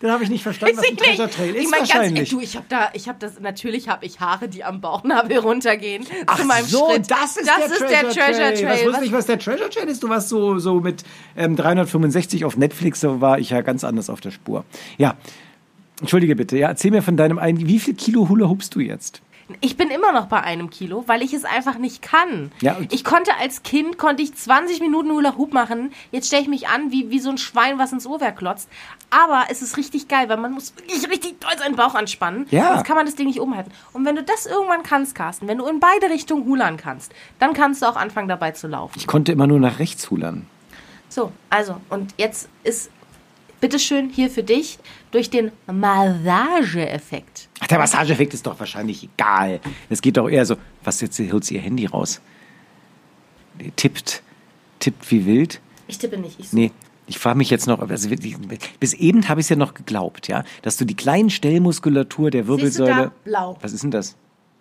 Dann 0.00 0.10
habe 0.10 0.24
ich 0.24 0.30
nicht 0.30 0.42
verstanden, 0.42 0.76
was 0.76 0.84
ein 0.84 0.94
ich 0.94 1.00
nicht. 1.00 1.16
Treasure 1.16 1.30
Trail 1.30 1.54
ist 1.54 1.62
ich 1.64 1.70
mein, 1.70 1.80
ganz, 1.80 1.94
wahrscheinlich. 1.94 2.30
du, 2.30 2.40
ich 2.40 2.56
habe 2.56 2.66
da, 2.68 2.90
ich 2.92 3.08
habe 3.08 3.18
das, 3.20 3.40
natürlich 3.40 3.88
habe 3.88 4.04
ich 4.04 4.20
Haare, 4.20 4.48
die 4.48 4.64
am 4.64 4.80
Bauchnabel 4.80 5.38
runtergehen. 5.38 6.04
Ach 6.26 6.38
zu 6.38 6.44
meinem 6.44 6.64
so, 6.66 6.90
Schritt. 6.90 7.10
das 7.10 7.36
ist, 7.36 7.48
das 7.48 7.56
der, 7.56 7.66
ist 7.66 7.78
Treasure 7.78 7.88
der 7.88 8.00
Treasure 8.10 8.34
Trail. 8.34 8.54
Trail. 8.54 8.64
Das 8.66 8.78
wusste 8.84 8.92
Was- 9.00 9.02
ich, 9.06 9.12
was 9.12 9.26
der 9.26 9.38
Treasure 9.38 9.70
Trail 9.70 9.88
ist. 9.88 10.02
Du 10.02 10.08
warst 10.08 10.28
so, 10.28 10.58
so 10.58 10.80
mit 10.80 11.04
ähm, 11.36 11.54
365 11.56 12.44
auf 12.44 12.56
Netflix, 12.56 13.00
da 13.00 13.20
war 13.20 13.38
ich 13.38 13.50
ja 13.50 13.60
ganz 13.62 13.84
anders 13.84 14.10
auf 14.10 14.20
der 14.20 14.32
Spur. 14.32 14.64
Ja, 14.98 15.14
entschuldige 16.00 16.34
bitte. 16.34 16.58
Ja, 16.58 16.68
erzähl 16.68 16.90
mir 16.90 17.02
von 17.02 17.16
deinem 17.16 17.38
einen. 17.38 17.66
Wie 17.68 17.78
viel 17.78 17.94
Kilo 17.94 18.28
Hula 18.28 18.48
hoopst 18.48 18.74
du 18.74 18.80
jetzt? 18.80 19.22
Ich 19.60 19.76
bin 19.76 19.90
immer 19.90 20.12
noch 20.12 20.26
bei 20.26 20.40
einem 20.42 20.70
Kilo, 20.70 21.04
weil 21.06 21.22
ich 21.22 21.34
es 21.34 21.44
einfach 21.44 21.78
nicht 21.78 22.02
kann. 22.02 22.50
Ja, 22.60 22.78
ich 22.90 23.04
konnte 23.04 23.36
als 23.38 23.62
Kind, 23.62 23.98
konnte 23.98 24.22
ich 24.22 24.34
20 24.34 24.80
Minuten 24.80 25.10
Hula 25.10 25.36
Hoop 25.36 25.52
machen. 25.52 25.92
Jetzt 26.12 26.28
stelle 26.28 26.42
ich 26.42 26.48
mich 26.48 26.68
an 26.68 26.90
wie, 26.90 27.10
wie 27.10 27.18
so 27.18 27.30
ein 27.30 27.38
Schwein, 27.38 27.78
was 27.78 27.92
ins 27.92 28.06
Uhrwerk 28.06 28.38
klotzt. 28.38 28.68
Aber 29.10 29.44
es 29.50 29.62
ist 29.62 29.76
richtig 29.76 30.08
geil, 30.08 30.28
weil 30.28 30.38
man 30.38 30.52
muss 30.52 30.74
wirklich 30.76 31.08
richtig 31.08 31.40
doll 31.40 31.56
seinen 31.58 31.76
Bauch 31.76 31.94
anspannen. 31.94 32.46
Ja. 32.50 32.74
Sonst 32.74 32.84
kann 32.84 32.96
man 32.96 33.06
das 33.06 33.16
Ding 33.16 33.26
nicht 33.26 33.40
umhalten. 33.40 33.70
Und 33.92 34.04
wenn 34.04 34.16
du 34.16 34.22
das 34.22 34.46
irgendwann 34.46 34.82
kannst, 34.82 35.14
Carsten, 35.14 35.46
wenn 35.46 35.58
du 35.58 35.66
in 35.66 35.80
beide 35.80 36.10
Richtungen 36.12 36.46
hulan 36.46 36.76
kannst, 36.76 37.12
dann 37.38 37.52
kannst 37.52 37.82
du 37.82 37.86
auch 37.86 37.96
anfangen 37.96 38.28
dabei 38.28 38.52
zu 38.52 38.66
laufen. 38.66 38.94
Ich 38.96 39.06
konnte 39.06 39.32
immer 39.32 39.46
nur 39.46 39.60
nach 39.60 39.78
rechts 39.78 40.10
hulern. 40.10 40.46
So, 41.08 41.30
also, 41.48 41.76
und 41.90 42.12
jetzt 42.16 42.48
ist 42.64 42.90
bitteschön 43.64 44.10
hier 44.10 44.28
für 44.28 44.42
dich 44.42 44.78
durch 45.10 45.30
den 45.30 45.50
Massageeffekt. 45.66 47.48
Ach, 47.60 47.66
der 47.66 47.78
Massageeffekt 47.78 48.34
ist 48.34 48.46
doch 48.46 48.60
wahrscheinlich 48.60 49.04
egal. 49.04 49.58
Es 49.88 50.02
geht 50.02 50.18
doch 50.18 50.28
eher 50.28 50.44
so, 50.44 50.56
was 50.82 51.00
jetzt 51.00 51.18
holt 51.18 51.46
sie 51.46 51.54
ihr 51.54 51.62
Handy 51.62 51.86
raus? 51.86 52.20
Die 53.58 53.70
Tippt, 53.70 54.22
tippt 54.80 55.10
wie 55.10 55.24
wild. 55.24 55.62
Ich 55.86 55.96
tippe 55.96 56.18
nicht. 56.18 56.38
Ich 56.38 56.50
so. 56.50 56.58
Nee, 56.58 56.72
ich 57.06 57.18
frage 57.18 57.38
mich 57.38 57.48
jetzt 57.48 57.66
noch, 57.66 57.78
also 57.78 58.10
wirklich, 58.10 58.36
bis 58.80 58.92
eben 58.92 59.30
habe 59.30 59.40
ich 59.40 59.46
es 59.46 59.48
ja 59.48 59.56
noch 59.56 59.72
geglaubt, 59.72 60.28
ja, 60.28 60.44
dass 60.60 60.76
du 60.76 60.84
die 60.84 60.94
kleinen 60.94 61.30
Stellmuskulatur 61.30 62.30
der 62.30 62.42
Siehst 62.42 62.50
du 62.50 62.56
Wirbelsäule. 62.58 62.90
da? 62.90 63.12
Blau. 63.24 63.58
Was 63.62 63.72
ist 63.72 63.82
denn 63.82 63.92
das? 63.92 64.14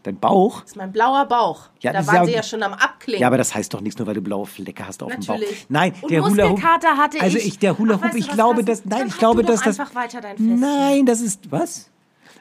Dein 0.04 0.18
Bauch? 0.18 0.62
Das 0.62 0.72
ist 0.72 0.76
mein 0.76 0.92
blauer 0.92 1.26
Bauch. 1.26 1.70
Ja, 1.80 1.94
da 1.94 2.06
waren 2.06 2.16
ja- 2.16 2.26
sie 2.26 2.32
ja 2.34 2.44
schon 2.44 2.62
am 2.62 2.74
Abklingen. 2.74 3.22
Ja, 3.22 3.28
aber 3.28 3.38
das 3.38 3.56
heißt 3.56 3.74
doch 3.74 3.80
nichts, 3.82 3.98
nur 3.98 4.06
weil 4.08 4.16
du 4.16 4.22
blaue 4.22 4.46
Flecke 4.46 4.86
hast 4.86 5.02
auf 5.02 5.12
dem 5.12 5.22
Bauch. 5.26 5.36
Natürlich. 5.36 5.66
Nein, 5.70 5.94
Und 6.02 6.12
der 6.12 6.24
Hula 6.26 6.50
Hoop. 6.50 6.62
Hatte 6.62 6.88
also 7.22 7.38
ich. 7.38 7.48
ich, 7.48 7.60
der 7.60 7.78
Hula 7.78 7.94
Ach, 7.96 7.98
Hoop, 7.98 8.04
weißt 8.06 8.14
du 8.16 8.18
ich 8.20 8.30
glaube, 8.30 8.64
dass, 8.66 8.84
nein, 8.86 9.08
ich 9.08 9.18
glaube, 9.18 9.44
dass 9.44 9.62
das. 9.62 9.80
einfach 9.80 9.96
weiter 9.96 10.20
dein 10.20 10.36
Fest. 10.38 10.50
Nein, 10.50 11.06
das 11.06 11.22
ist 11.22 11.52
was? 11.52 11.90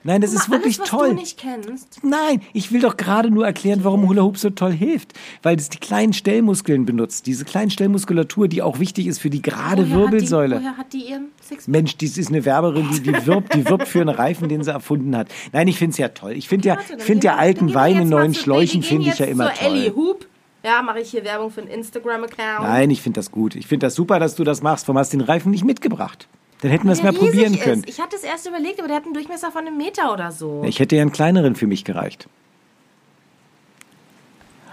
Nein, 0.04 0.20
das 0.20 0.32
ist 0.32 0.48
Mach 0.48 0.56
wirklich 0.56 0.78
alles, 0.80 0.92
was 0.92 0.98
toll. 0.98 1.08
du 1.10 1.14
nicht 1.14 1.38
kennst. 1.38 2.00
Nein, 2.02 2.42
ich 2.52 2.72
will 2.72 2.80
doch 2.80 2.96
gerade 2.96 3.30
nur 3.30 3.46
erklären, 3.46 3.84
warum 3.84 4.08
Hula 4.08 4.22
Hoop 4.22 4.36
so 4.36 4.50
toll 4.50 4.72
hilft. 4.72 5.12
Weil 5.42 5.56
es 5.56 5.68
die 5.68 5.78
kleinen 5.78 6.12
Stellmuskeln 6.12 6.84
benutzt. 6.84 7.26
Diese 7.26 7.44
kleinen 7.44 7.70
Stellmuskulatur, 7.70 8.48
die 8.48 8.62
auch 8.62 8.78
wichtig 8.78 9.06
ist 9.06 9.20
für 9.20 9.30
die 9.30 9.42
gerade 9.42 9.90
Woher 9.90 10.00
Wirbelsäule. 10.00 10.56
Hat 10.56 10.62
die, 10.62 10.64
woher 10.64 10.76
hat 10.76 10.92
die 10.92 11.10
ihren 11.10 11.28
Sixpack? 11.40 11.68
Mensch, 11.68 11.96
dies 11.96 12.18
ist 12.18 12.28
eine 12.28 12.44
Werberin, 12.44 12.88
die, 12.92 13.00
die, 13.00 13.26
wirbt, 13.26 13.54
die 13.54 13.68
wirbt 13.68 13.88
für 13.88 14.00
einen 14.00 14.10
Reifen, 14.10 14.48
den 14.48 14.62
sie 14.62 14.72
erfunden 14.72 15.16
hat. 15.16 15.28
Nein, 15.52 15.68
ich 15.68 15.78
finde 15.78 15.92
es 15.92 15.98
ja 15.98 16.08
toll. 16.08 16.32
Ich 16.32 16.48
finde 16.48 16.68
ja, 16.68 16.76
Warte, 16.76 16.96
dann 16.96 17.00
find 17.00 17.20
gehen 17.22 17.30
ja 17.30 17.36
alten 17.36 17.74
Wein 17.74 18.02
in 18.02 18.08
mal 18.08 18.20
neuen 18.20 18.34
Schläuchen 18.34 18.82
finde 18.82 19.10
ich 19.10 19.18
ja 19.18 19.26
immer 19.26 19.54
zur 19.54 19.66
Ellie 19.66 19.92
toll. 19.92 19.96
Hoop. 19.96 20.26
Ja, 20.64 20.80
mache 20.80 21.00
ich 21.00 21.10
hier 21.10 21.24
Werbung 21.24 21.50
für 21.50 21.60
einen 21.60 21.70
Instagram-Account. 21.70 22.62
Nein, 22.62 22.90
ich 22.90 23.02
finde 23.02 23.18
das 23.18 23.32
gut. 23.32 23.56
Ich 23.56 23.66
finde 23.66 23.86
das 23.86 23.96
super, 23.96 24.20
dass 24.20 24.36
du 24.36 24.44
das 24.44 24.62
machst. 24.62 24.86
Warum 24.86 24.98
hast 24.98 25.12
du 25.12 25.16
den 25.18 25.26
Reifen 25.26 25.50
nicht 25.50 25.64
mitgebracht? 25.64 26.28
Dann 26.62 26.70
hätten 26.70 26.86
wir 26.86 26.92
es 26.92 27.02
mal 27.02 27.12
probieren 27.12 27.52
riesig 27.52 27.60
können. 27.60 27.84
Ist. 27.84 27.90
Ich 27.90 28.00
hatte 28.00 28.16
es 28.16 28.22
erst 28.22 28.46
überlegt, 28.46 28.78
aber 28.78 28.88
der 28.88 28.96
hat 28.96 29.04
einen 29.04 29.14
Durchmesser 29.14 29.50
von 29.50 29.66
einem 29.66 29.76
Meter 29.76 30.12
oder 30.12 30.32
so. 30.32 30.62
Ich 30.64 30.78
hätte 30.78 30.96
ja 30.96 31.02
einen 31.02 31.12
kleineren 31.12 31.54
für 31.54 31.66
mich 31.66 31.84
gereicht. 31.84 32.28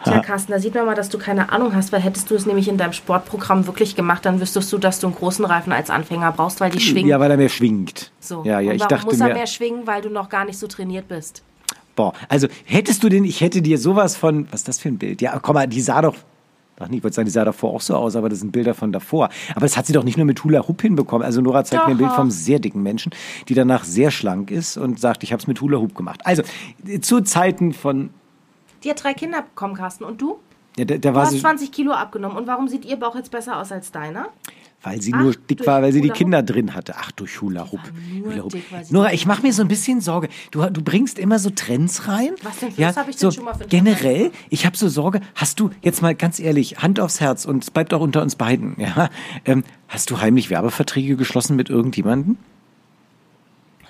Tja, 0.03 0.19
Carsten, 0.19 0.53
da 0.53 0.59
sieht 0.59 0.75
man 0.75 0.85
mal, 0.85 0.95
dass 0.95 1.09
du 1.09 1.17
keine 1.17 1.51
Ahnung 1.51 1.75
hast, 1.75 1.91
weil 1.91 1.99
hättest 1.99 2.31
du 2.31 2.35
es 2.35 2.45
nämlich 2.45 2.69
in 2.69 2.77
deinem 2.77 2.93
Sportprogramm 2.93 3.67
wirklich 3.67 3.97
gemacht, 3.97 4.23
dann 4.23 4.39
wüsstest 4.39 4.71
du, 4.71 4.77
dass 4.77 4.99
du 5.01 5.07
einen 5.07 5.15
großen 5.15 5.43
Reifen 5.43 5.73
als 5.73 5.89
Anfänger 5.89 6.31
brauchst, 6.31 6.61
weil 6.61 6.71
die 6.71 6.79
schwingen. 6.79 7.09
Ja, 7.09 7.19
weil 7.19 7.31
er 7.31 7.37
mehr 7.37 7.49
schwingt. 7.49 8.11
so. 8.21 8.43
Ja, 8.45 8.61
ja, 8.61 8.71
Und 8.71 8.77
ich 8.77 8.83
dachte 8.83 9.05
muss 9.05 9.19
er 9.19 9.27
mir, 9.27 9.33
mehr 9.33 9.47
schwingen, 9.47 9.87
weil 9.87 10.01
du 10.01 10.09
noch 10.09 10.29
gar 10.29 10.45
nicht 10.45 10.57
so 10.57 10.67
trainiert 10.67 11.09
bist? 11.09 11.43
boah, 11.99 12.13
also 12.29 12.47
hättest 12.63 13.03
du 13.03 13.09
den, 13.09 13.25
ich 13.25 13.41
hätte 13.41 13.61
dir 13.61 13.77
sowas 13.77 14.15
von, 14.15 14.47
was 14.51 14.61
ist 14.61 14.69
das 14.69 14.79
für 14.79 14.87
ein 14.87 14.97
Bild? 14.97 15.21
Ja, 15.21 15.37
komm 15.39 15.55
mal, 15.55 15.67
die 15.67 15.81
sah 15.81 16.01
doch, 16.01 16.15
ach 16.79 16.87
nicht, 16.87 16.99
ich 16.99 17.03
wollte 17.03 17.15
sagen, 17.15 17.25
die 17.25 17.31
sah 17.31 17.45
davor 17.45 17.73
auch 17.73 17.81
so 17.81 17.95
aus, 17.95 18.15
aber 18.15 18.29
das 18.29 18.39
sind 18.39 18.51
Bilder 18.51 18.73
von 18.73 18.91
davor. 18.91 19.29
Aber 19.51 19.61
das 19.61 19.77
hat 19.77 19.85
sie 19.85 19.93
doch 19.93 20.03
nicht 20.03 20.17
nur 20.17 20.25
mit 20.25 20.43
Hula 20.43 20.67
Hoop 20.67 20.81
hinbekommen. 20.81 21.25
Also 21.25 21.41
Nora 21.41 21.63
zeigt 21.63 21.85
mir 21.85 21.91
ein 21.91 21.97
Bild 21.97 22.11
vom 22.11 22.31
sehr 22.31 22.59
dicken 22.59 22.81
Menschen, 22.83 23.11
die 23.47 23.53
danach 23.53 23.83
sehr 23.83 24.11
schlank 24.11 24.51
ist 24.51 24.77
und 24.77 24.99
sagt, 24.99 25.23
ich 25.23 25.31
habe 25.31 25.41
es 25.41 25.47
mit 25.47 25.61
Hula 25.61 25.77
Hoop 25.79 25.95
gemacht. 25.95 26.21
Also 26.23 26.43
zu 27.01 27.21
Zeiten 27.21 27.73
von, 27.73 28.09
Die 28.83 28.89
hat 28.89 29.03
drei 29.03 29.13
Kinder 29.13 29.41
bekommen, 29.41 29.75
Carsten. 29.75 30.03
Und 30.03 30.21
du? 30.21 30.39
ja, 30.77 30.85
da, 30.85 30.97
da 30.97 31.09
Du 31.09 31.15
war 31.15 31.23
hast 31.23 31.31
sie, 31.31 31.39
20 31.39 31.71
Kilo 31.71 31.91
abgenommen. 31.91 32.37
Und 32.37 32.47
warum 32.47 32.67
sieht 32.67 32.85
ihr 32.85 32.95
Bauch 32.97 33.15
jetzt 33.15 33.31
besser 33.31 33.57
aus 33.57 33.71
als 33.71 33.91
deiner? 33.91 34.27
Weil 34.81 35.01
sie 35.01 35.13
Ach, 35.13 35.21
nur 35.21 35.33
dick 35.33 35.67
war, 35.67 35.81
weil 35.81 35.91
sie 35.91 35.99
die 35.99 36.07
Hula 36.07 36.13
Hoop? 36.13 36.17
Kinder 36.17 36.43
drin 36.43 36.73
hatte. 36.73 36.95
Ach, 36.97 37.11
durch 37.11 37.41
Hula 37.41 37.69
Hoop. 37.69 37.81
nur 38.13 38.31
Hula 38.31 38.43
Hoop. 38.43 38.51
dick, 38.51 38.63
Nora, 38.91 39.11
ich 39.11 39.25
mache 39.25 39.41
mir 39.41 39.51
so 39.51 39.61
ein 39.61 39.67
bisschen 39.67 39.99
Sorge. 39.99 40.29
Du, 40.51 40.63
du 40.69 40.81
bringst 40.81 41.19
immer 41.19 41.37
so 41.37 41.49
Trends 41.49 42.07
rein. 42.07 42.31
Was 42.43 42.59
denn 42.59 42.71
ja, 42.77 42.87
was 42.89 42.97
hab 42.97 43.09
ich 43.09 43.17
so 43.17 43.27
denn 43.27 43.35
schon 43.35 43.43
mal 43.45 43.55
für 43.55 43.65
Generell, 43.67 44.31
ich 44.49 44.65
habe 44.65 44.77
so 44.77 44.87
Sorge, 44.87 45.19
hast 45.35 45.59
du, 45.59 45.69
jetzt 45.81 46.01
mal 46.01 46.15
ganz 46.15 46.39
ehrlich, 46.39 46.77
Hand 46.77 46.99
aufs 47.01 47.19
Herz 47.19 47.43
und 47.43 47.63
es 47.63 47.71
bleibt 47.71 47.93
auch 47.93 47.99
unter 47.99 48.21
uns 48.21 48.35
beiden, 48.37 48.75
ja, 48.79 49.09
ähm, 49.43 49.65
hast 49.89 50.11
du 50.11 50.21
heimlich 50.21 50.49
Werbeverträge 50.49 51.17
geschlossen 51.17 51.57
mit 51.57 51.69
irgendjemandem? 51.69 52.37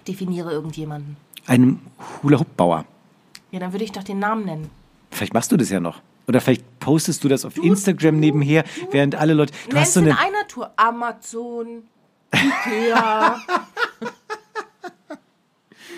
Definiere 0.07 0.51
irgendjemanden. 0.51 1.17
Einem 1.45 1.79
Hula-Hoop-Bauer. 2.23 2.85
Ja, 3.51 3.59
dann 3.59 3.73
würde 3.73 3.85
ich 3.85 3.91
doch 3.91 4.03
den 4.03 4.17
Namen 4.17 4.45
nennen. 4.45 4.69
Vielleicht 5.11 5.33
machst 5.35 5.51
du 5.51 5.57
das 5.57 5.69
ja 5.69 5.79
noch. 5.79 6.01
Oder 6.29 6.39
vielleicht 6.41 6.79
postest 6.79 7.23
du 7.23 7.27
das 7.27 7.43
auf 7.43 7.57
Instagram 7.57 8.19
nebenher, 8.19 8.63
während 8.91 9.15
alle 9.15 9.33
Leute. 9.33 9.51
Du 9.67 9.75
hast 9.77 9.95
so 9.95 9.99
in 9.99 10.05
eine. 10.11 10.19
einer 10.19 10.47
Tour. 10.47 10.71
Amazon, 10.77 11.81
Ikea, 12.33 13.41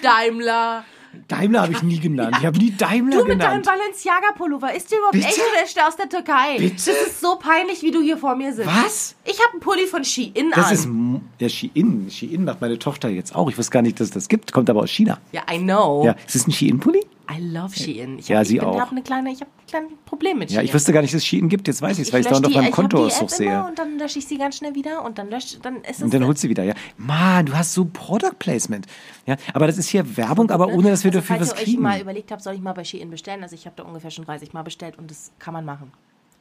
Daimler. 0.01 0.85
Daimler 1.27 1.63
habe 1.63 1.73
ich 1.73 1.83
nie 1.83 1.99
genannt. 1.99 2.37
Ich 2.39 2.45
habe 2.45 2.57
nie 2.57 2.71
Daimler 2.71 3.17
Du 3.17 3.23
mit 3.25 3.41
deinem 3.41 3.61
genannt. 3.61 3.65
Balenciaga-Pullover. 3.65 4.73
Ist 4.73 4.89
der 4.89 4.99
überhaupt 4.99 5.15
Bitte? 5.15 5.27
echt 5.27 5.37
oder 5.51 5.63
ist 5.65 5.75
der 5.75 5.87
aus 5.89 5.97
der 5.97 6.07
Türkei? 6.07 6.55
Bitte? 6.57 6.75
Das 6.75 6.87
ist 6.87 7.19
so 7.19 7.35
peinlich, 7.35 7.81
wie 7.83 7.91
du 7.91 8.01
hier 8.01 8.17
vor 8.17 8.33
mir 8.37 8.53
sitzt. 8.53 8.69
Was? 8.69 9.15
Ich 9.25 9.37
habe 9.41 9.51
einen 9.51 9.59
Pulli 9.59 9.87
von 9.87 10.05
Shein 10.05 10.51
Das 10.55 10.67
an. 10.67 10.73
ist 10.73 10.85
M- 10.85 11.21
der 11.41 11.49
Shein. 11.49 12.07
Shein 12.09 12.45
macht 12.45 12.61
meine 12.61 12.79
Tochter 12.79 13.09
jetzt 13.09 13.35
auch. 13.35 13.49
Ich 13.49 13.57
wusste 13.57 13.71
gar 13.71 13.81
nicht, 13.81 13.99
dass 13.99 14.07
es 14.07 14.13
das 14.13 14.27
gibt. 14.29 14.53
Kommt 14.53 14.69
aber 14.69 14.79
aus 14.83 14.89
China. 14.89 15.17
ja, 15.33 15.41
I 15.51 15.57
know. 15.57 16.05
Ja, 16.05 16.15
ist 16.25 16.35
das 16.35 16.47
ein 16.47 16.53
Shein-Pulli? 16.53 17.01
I 17.31 17.39
love 17.39 17.73
Shein. 17.75 18.19
Ich 18.19 18.27
Ja, 18.27 18.39
hab, 18.39 18.45
sie 18.45 18.57
ich 18.57 18.61
auch. 18.61 18.79
Hab 18.79 18.91
eine 18.91 19.01
kleine, 19.01 19.31
ich 19.31 19.39
habe 19.39 19.49
ein 19.51 19.67
kleines 19.67 19.91
Problem 20.05 20.39
mit 20.39 20.49
Shein. 20.49 20.57
Ja, 20.57 20.63
ich 20.63 20.73
wusste 20.73 20.91
gar 20.91 21.01
nicht, 21.01 21.13
dass 21.13 21.21
es 21.21 21.25
Shein 21.25 21.47
gibt. 21.47 21.67
Jetzt 21.67 21.81
weiß 21.81 21.97
ich 21.99 22.07
es, 22.07 22.13
weil 22.13 22.21
ich 22.21 22.25
es 22.25 22.31
dauernd 22.31 22.45
auf 22.47 22.53
meinem 22.53 22.71
Konto 22.71 23.07
sehe. 23.09 23.63
Und 23.63 23.79
dann 23.79 23.97
lösche 23.97 24.19
ich 24.19 24.27
sie 24.27 24.37
ganz 24.37 24.57
schnell 24.57 24.75
wieder 24.75 25.03
und 25.03 25.17
dann 25.17 25.29
lösche, 25.29 25.59
dann 25.59 25.77
ist 25.77 25.97
es 25.97 26.01
Und 26.01 26.13
dann 26.13 26.25
holst 26.25 26.43
du 26.43 26.49
wieder, 26.49 26.63
ja. 26.63 26.73
Mann, 26.97 27.45
du 27.45 27.53
hast 27.53 27.73
so 27.73 27.85
Product 27.85 28.37
Placement. 28.39 28.85
Ja, 29.25 29.37
aber 29.53 29.67
das 29.67 29.77
ist 29.77 29.89
hier 29.89 30.17
Werbung, 30.17 30.49
aber 30.51 30.67
ohne, 30.67 30.89
dass 30.89 31.03
wir 31.03 31.11
also, 31.11 31.19
dafür 31.19 31.37
falls 31.37 31.51
was 31.51 31.57
ihr 31.57 31.61
euch 31.61 31.65
kriegen. 31.65 31.81
mal 31.81 32.01
überlegt 32.01 32.31
habt, 32.31 32.41
soll 32.41 32.55
ich 32.55 32.61
mal 32.61 32.73
bei 32.73 32.83
Shein 32.83 33.09
bestellen? 33.09 33.43
Also 33.43 33.55
ich 33.55 33.65
habe 33.65 33.75
da 33.77 33.83
ungefähr 33.83 34.11
schon 34.11 34.25
30 34.25 34.53
Mal 34.53 34.63
bestellt 34.63 34.97
und 34.97 35.09
das 35.09 35.31
kann 35.39 35.53
man 35.53 35.63
machen. 35.63 35.91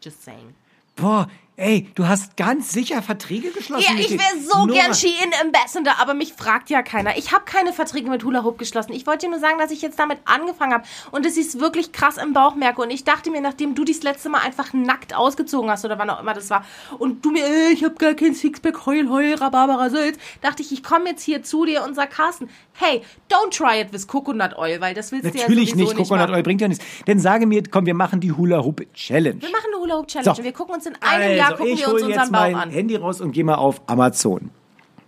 Just 0.02 0.24
saying. 0.24 0.54
Boah, 0.96 1.28
ey, 1.60 1.88
du 1.94 2.08
hast 2.08 2.36
ganz 2.36 2.72
sicher 2.72 3.02
Verträge 3.02 3.50
geschlossen. 3.50 3.84
Ja, 3.96 4.00
ich 4.00 4.10
wäre 4.12 4.40
so 4.42 4.66
Nora, 4.66 4.80
gern 4.80 4.94
Shein 4.94 5.30
Ambassador, 5.40 5.94
aber 6.00 6.14
mich 6.14 6.32
fragt 6.32 6.70
ja 6.70 6.82
keiner. 6.82 7.16
Ich 7.18 7.32
habe 7.32 7.44
keine 7.44 7.72
Verträge 7.72 8.08
mit 8.08 8.24
Hula 8.24 8.42
Hoop 8.42 8.58
geschlossen. 8.58 8.92
Ich 8.92 9.06
wollte 9.06 9.26
dir 9.26 9.30
nur 9.30 9.40
sagen, 9.40 9.58
dass 9.58 9.70
ich 9.70 9.82
jetzt 9.82 9.98
damit 9.98 10.18
angefangen 10.24 10.72
habe 10.72 10.84
und 11.10 11.26
dass 11.26 11.36
ich 11.36 11.46
es 11.46 11.60
wirklich 11.60 11.92
krass 11.92 12.16
im 12.16 12.32
Bauch 12.32 12.54
merke. 12.54 12.80
Und 12.80 12.90
ich 12.90 13.04
dachte 13.04 13.30
mir, 13.30 13.40
nachdem 13.40 13.74
du 13.74 13.84
das 13.84 14.02
letzte 14.02 14.30
Mal 14.30 14.40
einfach 14.40 14.72
nackt 14.72 15.14
ausgezogen 15.14 15.70
hast 15.70 15.84
oder 15.84 15.98
wann 15.98 16.08
auch 16.10 16.20
immer 16.20 16.34
das 16.34 16.48
war 16.50 16.64
und 16.98 17.24
du 17.24 17.30
mir, 17.30 17.44
äh, 17.44 17.72
ich 17.72 17.84
habe 17.84 17.94
gar 17.96 18.14
kein 18.14 18.34
Sixpack, 18.34 18.86
heul, 18.86 19.08
heul, 19.10 19.34
Rhabarbara, 19.34 19.90
Sülz, 19.90 20.18
dachte 20.40 20.62
ich, 20.62 20.72
ich 20.72 20.82
komme 20.82 21.10
jetzt 21.10 21.22
hier 21.22 21.42
zu 21.42 21.66
dir 21.66 21.84
und 21.84 21.94
sag, 21.94 22.10
Carsten, 22.10 22.48
hey, 22.72 23.02
don't 23.30 23.50
try 23.50 23.80
it 23.80 23.92
with 23.92 24.06
Coconut 24.06 24.56
Oil, 24.56 24.80
weil 24.80 24.94
das 24.94 25.12
willst 25.12 25.26
du 25.26 25.36
ja 25.38 25.42
Natürlich 25.42 25.70
sowieso 25.70 25.88
nicht, 25.90 25.96
Coconut 25.98 26.28
machen. 26.28 26.34
Oil 26.36 26.42
bringt 26.42 26.60
ja 26.62 26.68
nichts. 26.68 26.84
Denn 27.06 27.20
sage 27.20 27.46
mir, 27.46 27.62
komm, 27.70 27.84
wir 27.84 27.94
machen 27.94 28.20
die 28.20 28.32
Hula 28.32 28.64
Hoop 28.64 28.82
Challenge. 28.94 29.40
Wir 29.40 29.50
machen 29.50 29.66
eine 29.72 29.82
Hula 29.82 29.96
Hoop 29.96 30.08
Challenge 30.08 30.34
So. 30.34 30.38
und 30.38 30.44
wir 30.44 30.52
gucken 30.52 30.74
uns 30.74 30.86
in 30.86 30.96
einem 31.02 31.36
Jahr, 31.36 31.49
gucken 31.56 31.72
Also, 31.72 31.74
ich 31.74 31.80
wir 31.80 31.86
uns 31.86 32.02
hol 32.02 32.08
unseren 32.08 32.20
jetzt 32.22 32.32
Bauch 32.32 32.40
mein 32.40 32.54
an. 32.56 32.70
Handy 32.70 32.96
raus 32.96 33.20
und 33.20 33.32
gehe 33.32 33.44
mal 33.44 33.54
auf 33.56 33.80
Amazon. 33.86 34.50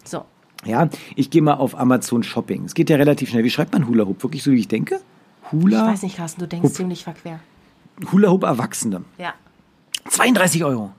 So. 0.05 0.25
Ja, 0.65 0.89
ich 1.17 1.31
gehe 1.31 1.43
mal 1.43 1.55
auf 1.55 1.79
Amazon 1.79 2.23
Shopping. 2.23 2.65
Es 2.65 2.75
geht 2.75 2.89
ja 2.91 2.97
relativ 2.97 3.31
schnell. 3.31 3.43
Wie 3.45 3.51
schreibt 3.51 3.73
man 3.73 3.89
Hula 3.89 4.05
Hoop? 4.07 4.23
Wirklich 4.23 4.43
so, 4.43 4.53
wie 4.53 4.59
ich 4.61 4.69
denke? 4.69 5.01
Hula, 5.51 5.87
Ich 5.87 5.93
weiß 5.95 6.03
nicht, 6.05 6.17
Carsten, 6.17 6.41
du 6.41 6.47
denkst 6.49 6.73
ziemlich 6.75 7.05
verquer. 7.05 7.41
Hula 8.13 8.31
Hoop 8.31 8.45
Erwachsene. 8.45 9.03
Ja. 9.19 9.35
32 10.09 10.65
Euro. 10.65 10.93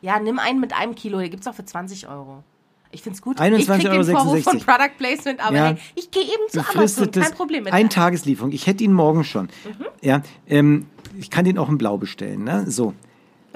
Ja, 0.00 0.18
nimm 0.20 0.38
einen 0.38 0.60
mit 0.60 0.72
einem 0.78 0.94
Kilo, 0.94 1.18
der 1.18 1.28
gibt's 1.28 1.46
auch 1.48 1.54
für 1.54 1.64
20 1.64 2.08
Euro. 2.08 2.42
Ich 2.90 3.02
find's 3.02 3.20
gut. 3.20 3.38
21,66 3.40 3.58
ich 3.58 3.66
krieg 3.68 3.90
den 3.90 4.04
Vorwurf 4.16 4.42
von 4.44 4.56
Euro. 4.56 4.64
Product 4.64 4.96
Placement, 4.96 5.44
aber 5.46 5.56
Ja. 5.56 5.64
hey, 5.66 5.76
ich 5.94 6.10
gehe 6.10 6.22
eben 6.22 6.48
zu 6.48 6.60
Amazon, 6.74 7.10
kein 7.10 7.32
Problem 7.32 7.64
mit. 7.64 7.72
Ein 7.72 7.90
Tageslieferung. 7.90 8.52
Ich 8.52 8.66
hätte 8.66 8.82
ihn 8.84 8.92
morgen 8.92 9.24
schon. 9.24 9.46
Mhm. 9.46 9.84
Ja, 10.00 10.22
ähm, 10.46 10.86
ich 11.18 11.28
kann 11.30 11.44
den 11.44 11.58
auch 11.58 11.68
in 11.68 11.76
Blau 11.76 11.98
bestellen. 11.98 12.44
Ne? 12.44 12.64
So. 12.70 12.94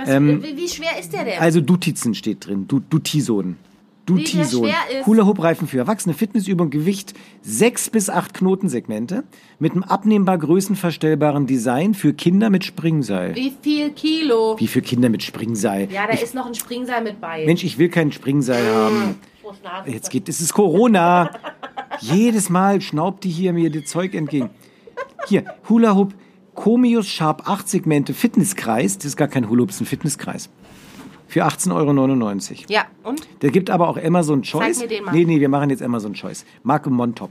Was, 0.03 0.09
ähm, 0.09 0.43
wie, 0.43 0.57
wie 0.57 0.69
schwer 0.69 0.99
ist 0.99 1.13
der 1.13 1.25
denn? 1.25 1.41
Also 1.41 1.61
Dutizen 1.61 2.15
steht 2.15 2.47
drin. 2.47 2.67
Du, 2.69 2.81
Dutison. 2.81 3.57
Dutison. 4.05 4.63
der 4.65 4.71
schwer 4.73 5.01
ist. 5.01 5.07
Hula 5.07 5.27
Hoop 5.27 5.41
Reifen 5.43 5.69
für 5.69 5.79
Erwachsene, 5.79 6.15
Fitnessübung, 6.15 6.71
Gewicht, 6.71 7.15
sechs 7.41 7.89
bis 7.89 8.11
acht 8.11 8.35
Knotensegmente 8.35 9.23
mit 9.61 9.73
einem 9.73 9.85
abnehmbar 9.85 10.39
größenverstellbaren 10.39 11.47
Design 11.47 11.95
für 11.95 12.13
Kinder 12.13 12.51
mit 12.51 12.65
Springseil. 12.65 13.37
wie 13.37 13.53
viel 13.63 13.91
Kilo? 13.91 14.57
Wie 14.59 14.67
für 14.67 14.83
Kinder 14.83 15.09
mit 15.09 15.23
Springseil? 15.23 15.89
Ja, 15.93 16.07
da 16.07 16.15
ist 16.15 16.35
noch 16.35 16.47
ein 16.47 16.55
Springseil 16.55 17.03
mit 17.03 17.21
bei. 17.21 17.47
Mensch, 17.47 17.63
ich 17.63 17.79
will 17.79 17.89
kein 17.89 18.11
Springseil 18.11 18.67
haben. 18.75 19.15
Prost, 19.41 19.63
Nase. 19.63 19.91
Jetzt 19.91 20.11
geht, 20.11 20.29
es 20.29 20.41
ist 20.41 20.53
Corona. 20.53 21.31
Jedes 22.01 22.51
Mal 22.51 22.81
schnaubt 22.81 23.23
die 23.23 23.31
hier 23.31 23.53
mir 23.53 23.71
das 23.71 23.85
Zeug 23.85 24.15
entgegen. 24.15 24.51
Hier, 25.29 25.45
Hula 25.69 25.95
Hoop, 25.95 26.15
Comius 26.55 27.09
Sharp 27.09 27.49
8 27.49 27.69
Segmente 27.69 28.15
Fitnesskreis. 28.15 28.97
Das 28.99 29.07
ist 29.07 29.17
gar 29.17 29.29
kein 29.29 29.49
Hoop, 29.49 29.69
das 29.69 29.77
ist 29.77 29.83
ein 29.83 29.87
Fitnesskreis. 29.87 30.51
Für 31.27 31.47
18,99 31.47 31.71
Euro. 32.51 32.65
Ja, 32.69 32.85
und? 33.05 33.27
Der 33.41 33.51
gibt 33.51 33.71
aber 33.71 33.89
auch 33.89 33.97
Amazon 33.97 34.43
Choice. 34.43 34.81
mir 34.81 34.89
den 34.89 35.05
mal. 35.05 35.13
Nee, 35.13 35.25
nee, 35.25 35.41
wir 35.41 35.49
machen 35.49 35.71
jetzt 35.71 35.83
Amazon 35.83 36.13
Choice. 36.13 36.45
Marke 36.63 36.91
Montop. 36.91 37.31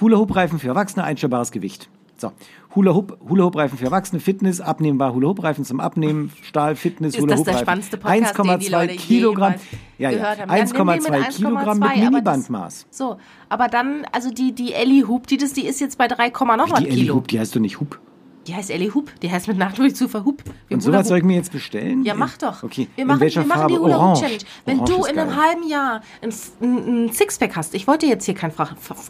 Hula 0.00 0.18
Hoop 0.18 0.36
Reifen 0.36 0.58
für 0.60 0.68
Erwachsene, 0.68 1.04
einstellbares 1.04 1.50
Gewicht. 1.50 1.88
So. 2.16 2.30
Hula 2.76 2.94
Hoop, 2.94 3.18
Hula 3.28 3.44
Hoop 3.44 3.56
Reifen 3.56 3.76
für 3.76 3.86
Erwachsene, 3.86 4.20
Fitness, 4.20 4.60
abnehmbar 4.60 5.14
Hula 5.14 5.28
Hoop 5.28 5.42
Reifen 5.42 5.64
zum 5.64 5.80
Abnehmen, 5.80 6.32
Stahl, 6.42 6.76
Fitness, 6.76 7.14
Ist 7.14 7.20
Hula 7.22 7.30
das 7.32 7.38
Hoop 7.40 7.44
der 7.46 7.54
Reifen. 7.54 7.64
spannendste 7.64 7.96
Podcast, 7.96 8.38
den 8.38 8.58
die 8.60 8.66
1,2 8.68 8.70
Leute 8.70 8.94
Kilogramm. 8.96 9.54
Ja, 9.98 10.10
ja. 10.10 10.18
gehört 10.18 10.40
haben? 10.40 10.50
Ja, 10.50 10.64
nimm 10.64 10.72
den 10.72 10.86
mit 10.86 11.02
1,2 11.02 11.36
Kilogramm 11.36 11.78
mit 11.80 11.88
1,2, 11.88 11.90
aber 11.90 12.00
das- 12.00 12.10
Minibandmaß. 12.10 12.86
So, 12.90 13.16
aber 13.48 13.66
dann, 13.68 14.06
also 14.12 14.30
die, 14.30 14.52
die 14.52 14.72
Ellie 14.74 15.08
Hoop, 15.08 15.26
die, 15.26 15.38
das, 15.38 15.52
die 15.54 15.66
ist 15.66 15.80
jetzt 15.80 15.98
bei 15.98 16.06
3, 16.06 16.28
noch 16.56 16.70
was 16.70 16.78
Die 16.80 16.86
Ellie 16.86 16.98
Kilo. 17.02 17.14
Hoop, 17.16 17.26
die 17.28 17.40
heißt 17.40 17.54
doch 17.56 17.60
nicht 17.60 17.80
Hoop. 17.80 17.98
Die 18.46 18.54
heißt 18.54 18.70
Ellie 18.70 18.92
Hoop, 18.94 19.10
die 19.22 19.30
heißt 19.30 19.48
mit 19.48 19.56
Nachdruck 19.56 19.96
zu 19.96 20.06
verhup. 20.08 20.42
Wir 20.68 20.76
Und 20.76 20.80
sowas 20.82 21.08
soll 21.08 21.16
Hoop. 21.16 21.22
ich 21.22 21.26
mir 21.26 21.36
jetzt 21.36 21.50
bestellen? 21.52 22.04
Ja, 22.04 22.14
mach 22.14 22.36
doch. 22.36 22.62
Okay. 22.62 22.88
Wir 22.94 23.02
In 23.02 23.08
machen, 23.08 23.20
welcher 23.20 23.40
wir 23.42 23.46
machen 23.48 23.58
Farbe? 23.60 23.74
die 23.74 23.78
Hula 23.80 23.94
Hoop 23.94 24.02
Orange. 24.02 24.20
Challenge. 24.20 24.44
Wenn 24.66 24.80
Orange 24.80 24.96
du 24.96 25.04
in 25.06 25.18
einem 25.18 25.36
halben 25.42 25.68
Jahr 25.68 26.02
ein, 26.22 27.10
Sixpack 27.12 27.56
hast, 27.56 27.74
ich 27.74 27.86
wollte 27.86 28.06
jetzt 28.06 28.24
hier 28.26 28.34
keinen 28.34 28.52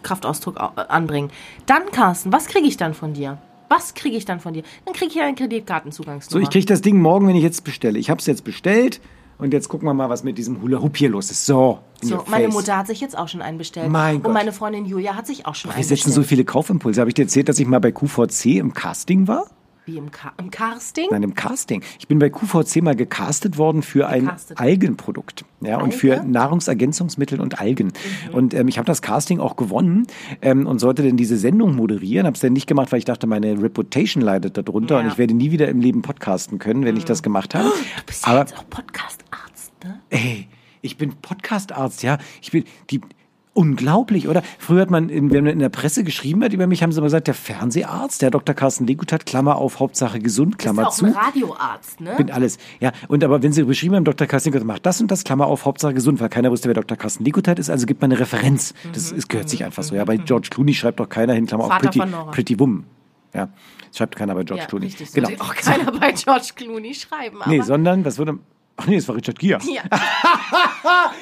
Kraftausdruck 0.02 0.58
au- 0.60 0.72
anbringen, 0.88 1.30
dann, 1.66 1.82
Carsten, 1.90 2.32
was 2.32 2.46
kriege 2.46 2.66
ich 2.66 2.76
dann 2.76 2.94
von 2.94 3.12
dir? 3.14 3.38
Was 3.68 3.94
kriege 3.94 4.16
ich 4.16 4.24
dann 4.24 4.38
von 4.40 4.52
dir? 4.54 4.62
Dann 4.84 4.94
kriege 4.94 5.10
ich 5.12 5.20
einen 5.20 5.36
So, 5.36 5.42
Kreditkartenzugangsnummer. 5.42 6.42
ich 6.44 6.50
krieg 6.50 6.66
das 6.66 6.80
Ding 6.82 7.00
morgen, 7.00 7.26
wenn 7.26 7.34
ich 7.34 7.42
jetzt 7.42 7.64
bestelle. 7.64 7.98
Ich 7.98 8.10
habe 8.10 8.20
es 8.20 8.26
jetzt 8.26 8.44
bestellt 8.44 9.00
und 9.38 9.52
jetzt 9.52 9.68
gucken 9.68 9.86
wir 9.88 9.94
mal, 9.94 10.08
was 10.08 10.22
mit 10.24 10.38
diesem 10.38 10.60
Hula 10.62 10.80
Hoop 10.80 10.96
hier 10.96 11.08
los 11.10 11.30
ist. 11.30 11.44
So, 11.46 11.80
so, 12.00 12.24
meine 12.28 12.44
face. 12.46 12.54
Mutter 12.54 12.76
hat 12.76 12.86
sich 12.86 13.00
jetzt 13.00 13.16
auch 13.16 13.28
schon 13.28 13.42
einen 13.42 13.58
bestellt. 13.58 13.88
Mein 13.90 14.16
Und 14.16 14.22
Gott. 14.24 14.32
meine 14.32 14.52
Freundin 14.52 14.84
Julia 14.86 15.14
hat 15.16 15.26
sich 15.26 15.46
auch 15.46 15.54
schon 15.54 15.70
Wir 15.70 15.76
einen 15.76 15.84
setzen 15.84 16.04
bestellt. 16.06 16.14
so 16.14 16.22
viele 16.22 16.44
Kaufimpulse. 16.44 17.00
Habe 17.00 17.10
ich 17.10 17.14
dir 17.14 17.22
erzählt, 17.22 17.48
dass 17.48 17.58
ich 17.58 17.66
mal 17.66 17.80
bei 17.80 17.92
QVC 17.92 18.58
im 18.58 18.74
Casting 18.74 19.26
war? 19.28 19.46
Wie 19.86 19.98
im, 19.98 20.10
Ka 20.10 20.32
im 20.38 20.50
Casting? 20.50 21.08
Nein, 21.10 21.22
im 21.22 21.34
Casting. 21.34 21.82
Ich 21.98 22.08
bin 22.08 22.18
bei 22.18 22.30
QVC 22.30 22.80
mal 22.82 22.96
gecastet 22.96 23.58
worden 23.58 23.82
für 23.82 24.06
ein 24.06 24.24
Gecastet. 24.24 24.58
Algenprodukt. 24.58 25.44
Ja, 25.60 25.78
und 25.78 25.92
für 25.92 26.20
Alge? 26.20 26.30
Nahrungsergänzungsmittel 26.30 27.38
und 27.38 27.60
Algen. 27.60 27.92
Mhm. 28.28 28.34
Und 28.34 28.54
ähm, 28.54 28.68
ich 28.68 28.78
habe 28.78 28.86
das 28.86 29.02
Casting 29.02 29.40
auch 29.40 29.56
gewonnen 29.56 30.06
ähm, 30.40 30.66
und 30.66 30.78
sollte 30.78 31.02
dann 31.02 31.18
diese 31.18 31.36
Sendung 31.36 31.74
moderieren. 31.76 32.26
Habe 32.26 32.34
es 32.34 32.40
dann 32.40 32.54
nicht 32.54 32.66
gemacht, 32.66 32.92
weil 32.92 32.98
ich 32.98 33.04
dachte, 33.04 33.26
meine 33.26 33.60
Reputation 33.62 34.22
leidet 34.22 34.56
darunter 34.56 34.94
Ja. 34.94 35.00
Mhm. 35.00 35.06
und 35.06 35.12
ich 35.12 35.18
werde 35.18 35.34
nie 35.34 35.50
wieder 35.50 35.68
im 35.68 35.80
Leben 35.80 36.00
podcasten 36.00 36.58
können, 36.58 36.84
wenn 36.86 36.96
ich 36.96 37.04
das 37.04 37.22
gemacht 37.22 37.54
habe. 37.54 37.68
Du 37.68 38.02
bist 38.06 38.24
ja 38.24 38.32
Aber 38.32 38.40
jetzt 38.40 38.56
auch 38.56 38.68
Podcast-Arzt, 38.70 39.72
ne? 39.84 40.00
Ey, 40.08 40.48
ich 40.80 40.96
bin 40.96 41.12
Podcast-Arzt, 41.20 42.02
ja. 42.02 42.16
Ich 42.40 42.52
bin 42.52 42.64
die 42.90 43.02
unglaublich, 43.54 44.28
oder? 44.28 44.42
Früher 44.58 44.82
hat 44.82 44.90
man, 44.90 45.08
in, 45.08 45.30
wenn 45.30 45.44
man 45.44 45.52
in 45.54 45.58
der 45.60 45.68
Presse 45.68 46.04
geschrieben 46.04 46.42
hat 46.44 46.52
über 46.52 46.66
mich, 46.66 46.82
haben 46.82 46.92
sie 46.92 46.98
immer 46.98 47.06
gesagt, 47.06 47.26
der 47.28 47.34
Fernseharzt, 47.34 48.20
der 48.20 48.30
Dr. 48.30 48.54
Carsten 48.54 48.86
Legutat, 48.86 49.24
Klammer 49.26 49.56
auf, 49.56 49.80
Hauptsache 49.80 50.18
gesund, 50.18 50.58
Klammer 50.58 50.86
bist 50.86 50.98
zu. 50.98 51.04
auch 51.06 51.08
ein 51.10 51.14
Radioarzt, 51.14 52.00
ne? 52.00 52.14
Bin 52.16 52.30
alles. 52.30 52.58
Ja, 52.80 52.92
und 53.08 53.24
aber 53.24 53.42
wenn 53.42 53.52
sie 53.52 53.62
beschrieben 53.64 53.94
haben, 53.96 54.04
Dr. 54.04 54.26
Carsten 54.26 54.50
Legutat 54.50 54.66
macht 54.66 54.84
das 54.86 55.00
und 55.00 55.10
das, 55.10 55.24
Klammer 55.24 55.46
auf, 55.46 55.64
Hauptsache 55.64 55.94
gesund, 55.94 56.20
weil 56.20 56.28
keiner 56.28 56.50
wusste, 56.50 56.68
wer 56.68 56.74
Dr. 56.74 56.96
Carsten 56.98 57.24
Legutat 57.24 57.58
ist, 57.58 57.70
also 57.70 57.86
gibt 57.86 58.02
man 58.02 58.10
eine 58.12 58.20
Referenz. 58.20 58.74
Das, 58.92 59.12
Mhm. 59.12 59.20
gehört 59.28 59.48
sich 59.48 59.64
einfach 59.64 59.82
so. 59.82 59.94
Ja, 59.94 60.04
bei 60.04 60.16
George 60.16 60.48
Clooney 60.50 60.74
schreibt 60.74 61.00
doch 61.00 61.08
keiner 61.08 61.32
hin, 61.34 61.46
Klammer 61.46 61.64
auf, 61.64 61.78
Pretty. 61.78 62.00
Pretty 62.32 62.58
Woman. 62.58 62.84
Ja, 63.34 63.48
das 63.88 63.98
schreibt 63.98 64.16
keiner 64.16 64.34
bei 64.34 64.44
George 64.44 64.62
ja, 64.62 64.68
Clooney. 64.68 64.86
richtig. 64.86 65.12
Genau. 65.12 65.28
auch 65.40 65.54
keiner 65.54 65.90
bei 65.92 66.12
George 66.12 66.50
Clooney 66.54 66.94
schreiben. 66.94 67.40
Aber 67.42 67.50
Nee, 67.50 67.60
sondern, 67.62 68.02
das 68.04 68.18
wurde, 68.18 68.38
ach 68.76 68.86
nee, 68.86 68.96
das 68.96 69.08
war 69.08 69.16
Richard 69.16 69.38
Gere. 69.38 69.60
ja. 69.64 69.82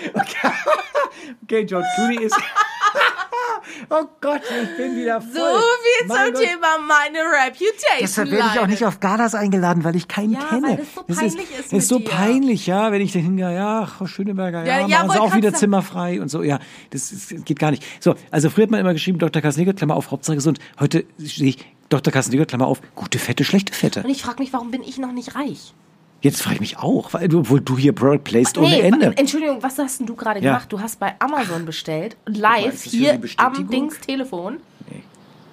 Okay, 1.45 1.65
George 1.65 1.87
Clooney 1.95 2.25
ist. 2.25 2.37
oh 3.91 4.05
Gott, 4.21 4.41
ich 4.63 4.77
bin 4.77 4.97
wieder 4.97 5.21
voll. 5.21 5.33
So 5.33 5.41
viel 5.41 6.09
Mein 6.09 6.27
zum 6.27 6.35
Gott. 6.35 6.43
Thema 6.43 6.79
meine 6.87 7.19
Reputation. 7.19 7.99
Deshalb 8.01 8.31
werde 8.31 8.49
ich 8.55 8.61
auch 8.61 8.67
nicht 8.67 8.85
auf 8.85 9.01
Galas 9.01 9.35
eingeladen, 9.35 9.85
weil 9.85 9.95
ich 9.97 10.09
keinen 10.09 10.33
Ja, 10.33 10.41
kenne. 10.41 10.63
weil 10.69 10.77
das 10.79 10.95
so 10.95 11.03
peinlich 11.05 11.51
ist 11.51 11.61
ist 11.67 11.73
mit 11.73 11.83
so 11.85 11.99
dir. 11.99 12.09
peinlich, 12.09 12.67
ja, 12.67 12.91
wenn 12.93 13.01
ich 13.03 13.13
da 13.13 13.19
hingehe, 13.21 13.55
ja, 13.55 13.87
Frau 13.87 14.07
Schöneberger, 14.07 14.65
ja, 14.65 14.81
Ja, 14.81 14.87
ja, 14.87 15.09
wollte 15.09 15.21
auch 15.21 15.35
wieder 15.35 15.51
sagen. 15.51 15.61
Zimmer 15.61 15.83
frei 15.83 16.21
und 16.21 16.29
so, 16.29 16.43
ja, 16.43 16.59
das, 16.91 17.13
ist, 17.13 17.45
geht 17.45 17.59
gar 17.59 17.71
nicht. 17.71 17.85
So, 18.01 18.15
also 18.31 18.51
früher 18.51 18.65
hat 18.65 18.71
man 18.71 18.81
immer 18.81 18.93
geschrieben, 18.95 19.19
Dr. 19.19 19.43
Kasneger, 19.43 19.75
Klammer 19.75 19.95
auf, 19.97 20.11
Hauptsache 20.11 20.37
gesund. 20.37 20.59
Heute 20.81 21.05
sehe 21.19 21.51
ich 21.51 21.59
Dr. 21.89 22.13
Kasneger, 22.13 22.47
Klammer 22.47 22.67
auf, 22.67 22.81
gute 22.95 23.19
Fette, 23.19 23.45
schlechte 23.45 23.73
Fette. 23.73 24.03
Und 24.03 24.11
ich 24.11 24.23
frage 24.23 24.43
mich, 24.43 24.53
warum 24.53 24.71
bin 24.71 24.83
ich 24.83 24.99
noch 24.99 25.13
nicht 25.13 25.35
reich? 25.37 25.75
Jetzt 26.23 26.41
frage 26.41 26.55
ich 26.57 26.61
mich 26.61 26.79
auch, 26.79 27.13
weil 27.13 27.29
du, 27.29 27.41
obwohl 27.41 27.61
du 27.61 27.77
hier 27.77 27.93
Product 27.93 28.21
placed 28.25 28.57
ohne 28.57 28.69
Nee, 28.69 28.81
Ende. 28.81 29.13
Entschuldigung, 29.17 29.63
was 29.63 29.77
hast 29.79 29.99
denn 30.01 30.07
du 30.07 30.15
gerade 30.15 30.41
Ja. 30.41 30.53
gemacht? 30.53 30.73
Du 30.73 30.81
hast 30.81 30.99
bei 31.01 31.15
Amazon 31.19 31.67
bestellt, 31.67 32.17
mal, 32.27 32.39
live 32.39 32.71
das 32.73 32.83
hier 32.85 33.21
am 33.39 33.69
Dings 33.69 33.99
Telefon. 34.01 34.59
Nee. 34.89 35.03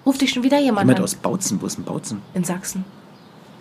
Ruft 0.05 0.21
dich 0.21 0.29
schon 0.31 0.43
wieder 0.43 0.59
jemand, 0.59 0.83
Jemand 0.85 0.99
an 0.99 1.03
aus 1.03 1.15
Bautzen, 1.15 1.59
wo 1.61 1.65
ist 1.65 1.77
denn 1.77 1.85
Bautzen? 1.85 2.21
in 2.33 2.43
Sachsen. 2.43 2.85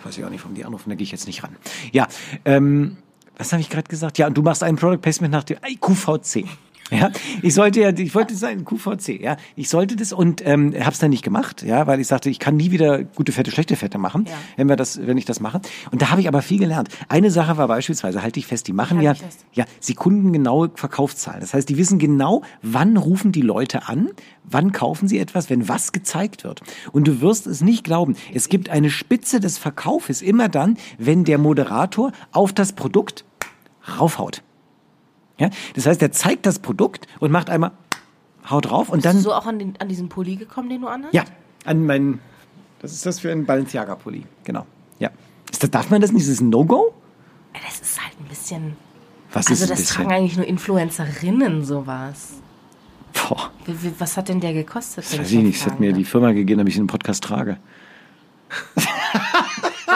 Weiß 0.03 0.17
ich 0.17 0.23
auch 0.23 0.29
nicht, 0.29 0.41
warum 0.43 0.55
die 0.55 0.63
anrufen, 0.63 0.89
da 0.89 0.95
gehe 0.95 1.03
ich 1.03 1.11
jetzt 1.11 1.27
nicht 1.27 1.43
ran. 1.43 1.55
Ja, 1.91 2.07
ähm, 2.45 2.97
was 3.37 3.51
habe 3.53 3.61
ich 3.61 3.69
gerade 3.69 3.87
gesagt? 3.89 4.17
Ja, 4.17 4.27
und 4.27 4.37
du 4.37 4.41
machst 4.43 4.61
ein 4.63 4.75
Product 4.75 4.99
Placement 5.01 5.31
nach 5.33 5.43
dem 5.43 5.57
QVC. 5.81 6.45
Ja, 6.91 7.11
ich 7.41 7.53
sollte 7.53 7.79
ja, 7.81 7.89
ich 7.89 8.15
wollte 8.15 8.35
sein 8.35 8.65
QVC, 8.65 9.21
ja, 9.21 9.37
ich 9.55 9.69
sollte 9.69 9.95
das 9.95 10.11
und 10.13 10.45
ähm, 10.45 10.73
habe 10.79 10.91
es 10.91 10.99
dann 10.99 11.11
nicht 11.11 11.23
gemacht, 11.23 11.61
ja, 11.63 11.85
weil 11.87 11.99
ich 11.99 12.07
sagte, 12.07 12.29
ich 12.29 12.39
kann 12.39 12.55
nie 12.57 12.71
wieder 12.71 13.03
gute 13.03 13.31
Fette, 13.31 13.51
schlechte 13.51 13.75
Fette 13.75 13.97
machen, 13.97 14.25
Ja. 14.27 14.33
wenn 14.57 14.67
wir 14.69 14.75
das, 14.75 15.05
wenn 15.05 15.17
ich 15.17 15.25
das 15.25 15.39
mache. 15.39 15.61
Und 15.91 16.01
da 16.01 16.09
habe 16.09 16.21
ich 16.21 16.27
aber 16.27 16.41
viel 16.41 16.57
gelernt. 16.59 16.89
Eine 17.07 17.29
Sache 17.31 17.57
war 17.57 17.67
beispielsweise, 17.67 18.23
halte 18.23 18.39
ich 18.39 18.47
fest, 18.47 18.67
die 18.67 18.73
machen 18.73 19.01
ja, 19.01 19.13
ja 19.53 19.65
sekundengenaue 19.79 20.71
Verkaufszahlen. 20.75 21.41
Das 21.41 21.53
heißt, 21.53 21.69
die 21.69 21.77
wissen 21.77 21.99
genau, 21.99 22.41
wann 22.61 22.97
rufen 22.97 23.31
die 23.31 23.41
Leute 23.41 23.87
an, 23.87 24.09
wann 24.43 24.71
kaufen 24.71 25.07
sie 25.07 25.19
etwas, 25.19 25.49
wenn 25.49 25.67
was 25.69 25.91
gezeigt 25.91 26.43
wird. 26.43 26.61
Und 26.91 27.07
du 27.07 27.21
wirst 27.21 27.45
es 27.47 27.61
nicht 27.61 27.83
glauben, 27.83 28.15
es 28.33 28.49
gibt 28.49 28.69
eine 28.69 28.89
Spitze 28.89 29.39
des 29.39 29.57
Verkaufes 29.57 30.21
immer 30.21 30.49
dann, 30.49 30.77
wenn 30.97 31.23
der 31.23 31.37
Moderator 31.37 32.11
auf 32.31 32.51
das 32.53 32.73
Produkt 32.73 33.25
raufhaut. 33.99 34.41
Ja? 35.39 35.49
Das 35.75 35.85
heißt, 35.87 36.01
er 36.01 36.11
zeigt 36.11 36.45
das 36.45 36.59
Produkt 36.59 37.07
und 37.19 37.31
macht 37.31 37.49
einmal 37.49 37.71
haut 38.49 38.65
drauf 38.69 38.89
und 38.89 38.97
Bist 39.01 39.05
du 39.05 39.09
dann 39.09 39.21
so 39.21 39.33
auch 39.33 39.45
an, 39.45 39.59
den, 39.59 39.73
an 39.79 39.87
diesen 39.89 40.09
Pulli 40.09 40.35
gekommen, 40.35 40.69
den 40.69 40.81
du 40.81 40.87
anhast? 40.87 41.13
ja, 41.13 41.23
an 41.65 41.85
meinen 41.85 42.19
was 42.81 42.93
ist 42.93 43.05
das 43.05 43.19
für 43.19 43.29
ein 43.31 43.45
Balenciaga 43.45 43.95
Pulli? 43.95 44.23
Genau. 44.45 44.65
Ja. 44.99 45.09
Ist 45.51 45.61
das, 45.61 45.69
darf 45.69 45.89
man 45.89 45.99
das 46.01 46.11
nicht? 46.13 46.21
Ist 46.21 46.31
das 46.31 46.39
ein 46.39 46.49
No-Go? 46.49 46.93
Das 47.53 47.81
ist 47.81 48.01
halt 48.01 48.13
ein 48.19 48.25
bisschen. 48.25 48.75
Was 49.33 49.47
Also, 49.47 49.63
ist 49.63 49.69
das 49.71 49.79
bisschen? 49.79 49.95
tragen 49.97 50.11
eigentlich 50.13 50.37
nur 50.37 50.45
Influencerinnen 50.47 51.65
sowas. 51.65 52.35
Boah, 53.13 53.51
was 53.97 54.15
hat 54.15 54.29
denn 54.29 54.39
der 54.39 54.53
gekostet? 54.53 55.03
das 55.03 55.19
weiß 55.19 55.29
ich 55.31 55.39
nicht. 55.39 55.55
Das 55.57 55.63
fragen 55.63 55.73
hat 55.73 55.79
mir 55.81 55.91
die 55.93 56.05
Firma 56.05 56.31
gegeben, 56.31 56.59
damit 56.59 56.71
ich 56.71 56.77
den 56.77 56.87
Podcast 56.87 57.23
trage. 57.23 57.57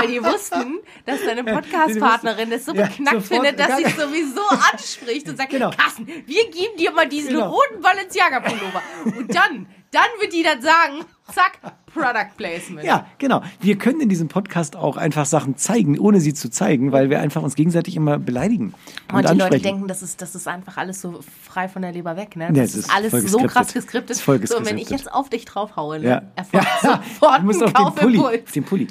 Weil 0.03 0.11
die 0.11 0.23
wussten, 0.23 0.79
dass 1.05 1.23
deine 1.23 1.43
Podcast-Partnerin 1.43 2.51
es 2.51 2.65
so 2.65 2.73
beknackt 2.73 3.23
findet, 3.23 3.59
dass 3.59 3.77
sie 3.77 3.83
es 3.85 3.95
sowieso 3.95 4.41
anspricht 4.71 5.27
und 5.29 5.37
sagt, 5.37 5.49
Genau. 5.51 5.69
Carsten, 5.71 6.07
wir 6.07 6.49
geben 6.49 6.77
dir 6.77 6.91
mal 6.91 7.07
diesen 7.07 7.33
Genau. 7.33 7.49
roten 7.49 7.81
Balenciaga-Pullover. 7.81 8.81
Und 9.17 9.33
dann, 9.35 9.67
dann 9.93 10.03
wird 10.19 10.33
die 10.33 10.43
dann 10.43 10.61
sagen, 10.61 11.05
zack, 11.31 11.59
Product 11.93 12.35
Placement. 12.37 12.83
Ja, 12.85 13.05
genau. 13.19 13.43
Wir 13.61 13.77
können 13.77 14.01
in 14.01 14.09
diesem 14.09 14.27
Podcast 14.27 14.75
auch 14.75 14.97
einfach 14.97 15.25
Sachen 15.25 15.57
zeigen, 15.57 15.99
ohne 15.99 16.19
sie 16.19 16.33
zu 16.33 16.49
zeigen, 16.49 16.91
weil 16.91 17.09
wir 17.11 17.19
einfach 17.21 17.43
uns 17.43 17.53
gegenseitig 17.55 17.95
immer 17.95 18.17
beleidigen 18.17 18.73
und, 19.09 19.15
Und 19.15 19.21
die 19.21 19.27
Leute 19.27 19.43
ansprechen. 19.43 19.63
denken, 19.63 19.87
das 19.87 20.01
ist, 20.01 20.21
das 20.21 20.33
ist 20.33 20.47
einfach 20.47 20.77
alles 20.77 21.01
so 21.01 21.19
frei 21.47 21.67
von 21.67 21.83
der 21.83 21.91
Leber 21.91 22.17
weg. 22.17 22.35
Ne? 22.35 22.45
Ja, 22.45 22.51
Das 22.51 22.69
es 22.71 22.75
ist, 22.75 22.85
ist 22.87 22.95
alles 22.95 23.11
voll 23.11 23.21
so 23.21 23.37
geskriptet. 23.37 23.51
krass 23.51 23.73
geskriptet. 23.73 24.17
Voll 24.17 24.47
so, 24.47 24.57
und 24.57 24.65
wenn 24.65 24.77
ich 24.77 24.85
geskriptet. 24.85 25.05
jetzt 25.05 25.13
auf 25.13 25.29
dich 25.29 25.45
draufhaue, 25.45 25.99
ne? 25.99 26.07
ja. 26.09 26.21
erfolgt 26.35 26.67
ja. 26.81 27.03
sofort 27.19 27.39
Du 27.39 27.43
musst 27.45 27.63
auf 27.63 27.73
den 27.73 27.93
Pulli. 27.93 28.19
Auf 28.19 28.51
den 28.51 28.63
Pulli. 28.63 28.87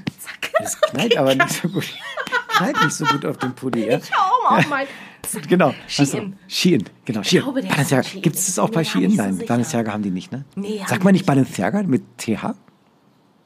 Das 0.61 0.81
knallt 0.81 1.17
aber 1.17 1.35
nicht 1.35 1.51
so 1.51 1.69
gut. 1.69 1.85
Knallt 2.57 2.85
nicht 2.85 2.95
so 2.95 3.05
gut 3.07 3.27
auf 3.27 3.37
den 3.39 3.53
Pulli. 3.55 3.89
Ja? 3.89 3.99
Schau 4.01 4.49
mal 4.49 4.59
auf 4.61 4.69
mein... 4.69 4.87
Genau. 5.49 5.75
Shein. 5.89 6.07
Also, 6.07 6.23
Shein. 6.49 6.85
Genau, 7.05 7.23
Shein. 7.23 7.43
Balenciaga. 7.45 8.09
Gibt 8.21 8.37
es 8.37 8.47
das 8.47 8.59
auch 8.59 8.71
bei 8.71 8.85
Shein? 8.85 9.11
so 9.11 9.17
Nein, 9.17 9.35
sicher. 9.35 9.47
Balenciaga 9.47 9.93
haben 9.93 10.03
die 10.03 10.11
nicht, 10.11 10.33
ne? 10.33 10.45
Nee, 10.57 10.83
Sagt 10.87 11.05
man 11.05 11.13
nicht. 11.13 11.27
Balenciaga 11.27 11.83
mit 11.85 12.03
TH? 12.19 12.55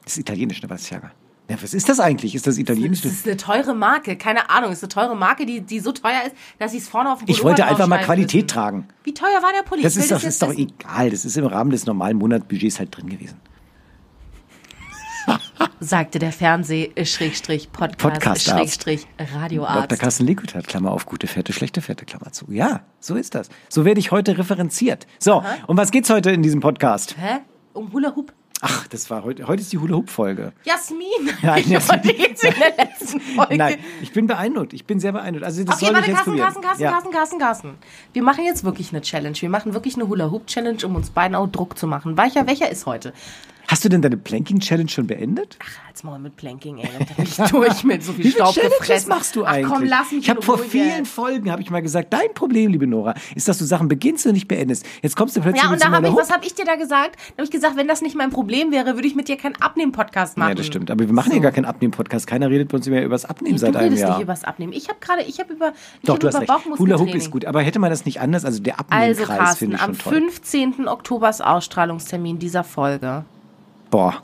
Das 0.03 0.13
ist 0.13 0.17
italienisch, 0.19 0.61
ne, 0.61 0.67
Balenciaga. 0.67 1.11
Ja, 1.49 1.55
was 1.61 1.73
ist 1.73 1.87
das 1.87 2.01
eigentlich? 2.01 2.35
Ist 2.35 2.45
das 2.45 2.57
italienisch? 2.57 3.01
Das 3.01 3.13
ist 3.13 3.25
eine 3.25 3.37
teure 3.37 3.73
Marke, 3.73 4.17
keine 4.17 4.49
Ahnung. 4.49 4.69
Das 4.71 4.79
ist 4.79 4.83
eine 4.83 4.89
teure 5.07 5.15
Marke, 5.15 5.45
die, 5.45 5.61
die 5.61 5.79
so 5.79 5.93
teuer 5.93 6.23
ist, 6.25 6.35
dass 6.59 6.71
sie 6.71 6.77
es 6.79 6.89
vorne 6.89 7.11
auf 7.13 7.19
dem 7.19 7.29
Ich 7.29 7.41
wollte 7.41 7.65
einfach 7.65 7.87
mal 7.87 7.99
Qualität 8.03 8.33
müssen. 8.43 8.47
tragen. 8.47 8.87
Wie 9.03 9.13
teuer 9.13 9.41
war 9.41 9.53
der 9.53 9.63
Pulli? 9.63 9.81
Das 9.81 9.95
Ich 9.95 10.03
ist 10.03 10.11
doch, 10.11 10.21
jetzt 10.21 10.27
ist 10.33 10.41
doch 10.41 10.53
egal. 10.53 11.09
Das 11.09 11.23
ist 11.23 11.37
im 11.37 11.45
Rahmen 11.45 11.71
des 11.71 11.85
normalen 11.85 12.17
Monatsbudgets 12.17 12.79
halt 12.79 12.95
drin 12.97 13.07
gewesen. 13.09 13.37
Sagte 15.79 16.17
der 16.19 16.31
Fernseh-Podcast-Radio-Arzt. 16.31 17.97
Podcastarzt. 17.99 18.87
Dr. 18.87 19.97
Carsten 19.97 20.25
Liquid 20.25 20.53
Klammer 20.63 20.91
auf, 20.91 21.05
gute 21.05 21.27
Fette, 21.27 21.53
schlechte 21.53 21.81
Fette, 21.81 22.05
Klammer 22.05 22.31
zu. 22.31 22.45
Ja, 22.51 22.81
so 22.99 23.15
ist 23.15 23.35
das. 23.35 23.49
So 23.69 23.85
werde 23.85 23.99
ich 23.99 24.11
heute 24.11 24.37
referenziert. 24.37 25.05
So, 25.19 25.43
um 25.67 25.77
was 25.77 25.91
geht's 25.91 26.09
heute 26.09 26.31
in 26.31 26.41
diesem 26.41 26.59
Podcast? 26.61 27.15
Hä? 27.19 27.39
Um 27.73 27.93
Hula 27.93 28.15
Hoop? 28.15 28.33
Ach, 28.61 28.87
das 28.87 29.07
war 29.11 29.23
heute, 29.23 29.47
heute 29.47 29.61
ist 29.61 29.71
die 29.71 29.77
Hula-Hoop-Folge. 29.77 30.51
Jasmin! 30.63 31.05
Nein, 31.43 31.59
ich 31.59 31.67
Jasmin. 31.67 32.01
jetzt 32.17 32.43
wie 32.43 32.47
in 32.47 32.55
der 32.59 32.75
letzten 32.85 33.19
Folge. 33.35 33.55
Nein, 33.55 33.77
ich 34.01 34.11
bin 34.13 34.25
beeindruckt. 34.25 34.73
Ich 34.73 34.85
bin 34.85 34.99
sehr 34.99 35.11
beeindruckt. 35.11 35.45
Also 35.45 35.63
das 35.63 35.75
Okay, 35.75 35.85
soll 35.85 35.93
warte, 35.93 36.09
ich 36.09 36.15
jetzt 36.17 36.25
Carsten. 36.25 36.39
Carsten, 36.41 36.61
Carsten, 36.63 36.83
ja. 36.83 36.89
Carsten, 36.91 37.11
Carsten, 37.11 37.37
Carsten. 37.39 37.75
Wir 38.13 38.23
machen 38.23 38.43
jetzt 38.45 38.63
wirklich 38.63 38.89
eine 38.91 39.01
Challenge. 39.01 39.37
Wir 39.39 39.49
machen 39.49 39.75
wirklich 39.75 39.93
eine 39.95 40.07
Hula-Hoop-Challenge, 40.07 40.83
um 40.87 40.95
uns 40.95 41.11
beiden 41.11 41.35
auch 41.35 41.45
Druck 41.45 41.77
zu 41.77 41.85
machen. 41.85 42.17
Welcher, 42.17 42.47
welcher 42.47 42.67
ist 42.71 42.87
heute? 42.87 43.13
Hast 43.69 43.83
du 43.83 43.89
denn 43.89 44.01
deine 44.01 44.15
Planking-Challenge 44.15 44.87
schon 44.89 45.07
beendet? 45.07 45.57
Ach, 45.61 45.85
halt's 45.87 46.01
mal 46.03 46.17
mit 46.19 46.37
Planking, 46.37 46.77
ey. 46.77 46.87
Da 46.97 47.13
bin 47.15 47.25
ich 47.25 47.35
durch 47.51 47.83
mit 47.83 48.01
so 48.01 48.13
viel 48.13 48.23
Wie 48.23 48.29
viele 48.29 48.43
Staub 48.45 48.53
Challenges 48.55 48.77
gefressen. 48.79 49.09
machst 49.09 49.35
du 49.35 49.45
Ach 49.45 49.51
eigentlich? 49.51 49.73
komm, 49.73 49.83
lass 49.83 50.11
mich 50.13 50.23
ich 50.23 50.29
habe 50.29 50.41
vor 50.41 50.57
vielen. 50.57 51.03
Folgen 51.05 51.51
habe 51.51 51.61
ich 51.61 51.69
mal 51.69 51.81
gesagt, 51.81 52.13
dein 52.13 52.33
Problem, 52.33 52.71
liebe 52.71 52.87
Nora, 52.87 53.13
ist, 53.35 53.49
dass 53.49 53.57
du 53.57 53.65
Sachen 53.65 53.89
beginnst 53.89 54.25
und 54.25 54.33
nicht 54.33 54.47
beendest. 54.47 54.85
Jetzt 55.01 55.17
kommst 55.17 55.35
du 55.35 55.41
plötzlich 55.41 55.61
Ja, 55.63 55.69
und 55.69 55.81
da 55.81 55.87
so 55.87 55.91
habe 55.93 55.97
einer 55.97 56.09
ich, 56.09 56.15
was 56.15 56.31
habe 56.31 56.45
ich 56.45 56.55
dir 56.55 56.63
da 56.63 56.75
gesagt? 56.75 57.17
Da 57.17 57.31
habe 57.33 57.43
ich 57.43 57.51
gesagt, 57.51 57.75
wenn 57.75 57.89
das 57.89 58.01
nicht 58.01 58.15
mein 58.15 58.29
Problem 58.29 58.71
wäre, 58.71 58.95
würde 58.95 59.05
ich 59.07 59.15
mit 59.15 59.27
dir 59.27 59.35
keinen 59.35 59.57
Abnehmen-Podcast 59.57 60.37
machen. 60.37 60.49
Ja, 60.49 60.55
das 60.55 60.65
stimmt. 60.65 60.89
Aber 60.89 61.05
wir 61.05 61.13
machen 61.13 61.33
ja 61.33 61.39
gar 61.39 61.51
keinen 61.51 61.65
Abnehmen-Podcast. 61.65 62.25
Keiner 62.25 62.49
redet 62.49 62.69
bei 62.69 62.77
uns 62.77 62.87
mehr 62.87 63.03
über 63.03 63.15
das 63.15 63.25
Abnehmen 63.25 63.55
Nee, 63.55 63.59
seit 63.59 63.73
du 63.75 63.79
einem 63.79 63.87
redest 63.89 64.01
Jahr. 64.01 64.11
nicht 64.17 64.23
über 64.23 64.33
das 64.33 64.45
Abnehmen. 64.45 64.71
Ich 64.71 64.87
habe 64.87 64.99
gerade, 65.01 65.23
ich 65.23 65.39
habe 65.41 65.51
über, 65.53 65.73
ich 66.01 66.05
Doch, 66.07 66.13
hab 66.13 66.19
du 66.21 66.27
hast 66.27 66.41
über 66.41 66.55
recht. 66.55 66.79
Hula 66.79 66.99
Hoop 66.99 67.13
ist 67.13 67.31
gut. 67.31 67.43
Aber 67.43 67.61
hätte 67.61 67.79
man 67.79 67.89
das 67.89 68.05
nicht 68.05 68.21
anders? 68.21 68.45
Also 68.45 68.61
der 68.61 68.75
Also 68.79 69.23
Abnehmkreis 69.23 69.37
Carsten, 69.37 69.57
finde 69.59 69.75
ich 69.75 69.81
am 69.81 69.93
schon 69.95 70.03
toll. 70.03 70.13
15. 70.21 70.87
Oktober 70.87 71.29
ist 71.29 71.43
Ausstrahlungstermin 71.43 72.39
dieser 72.39 72.63
Folge. 72.63 73.25
Boah, 73.89 74.21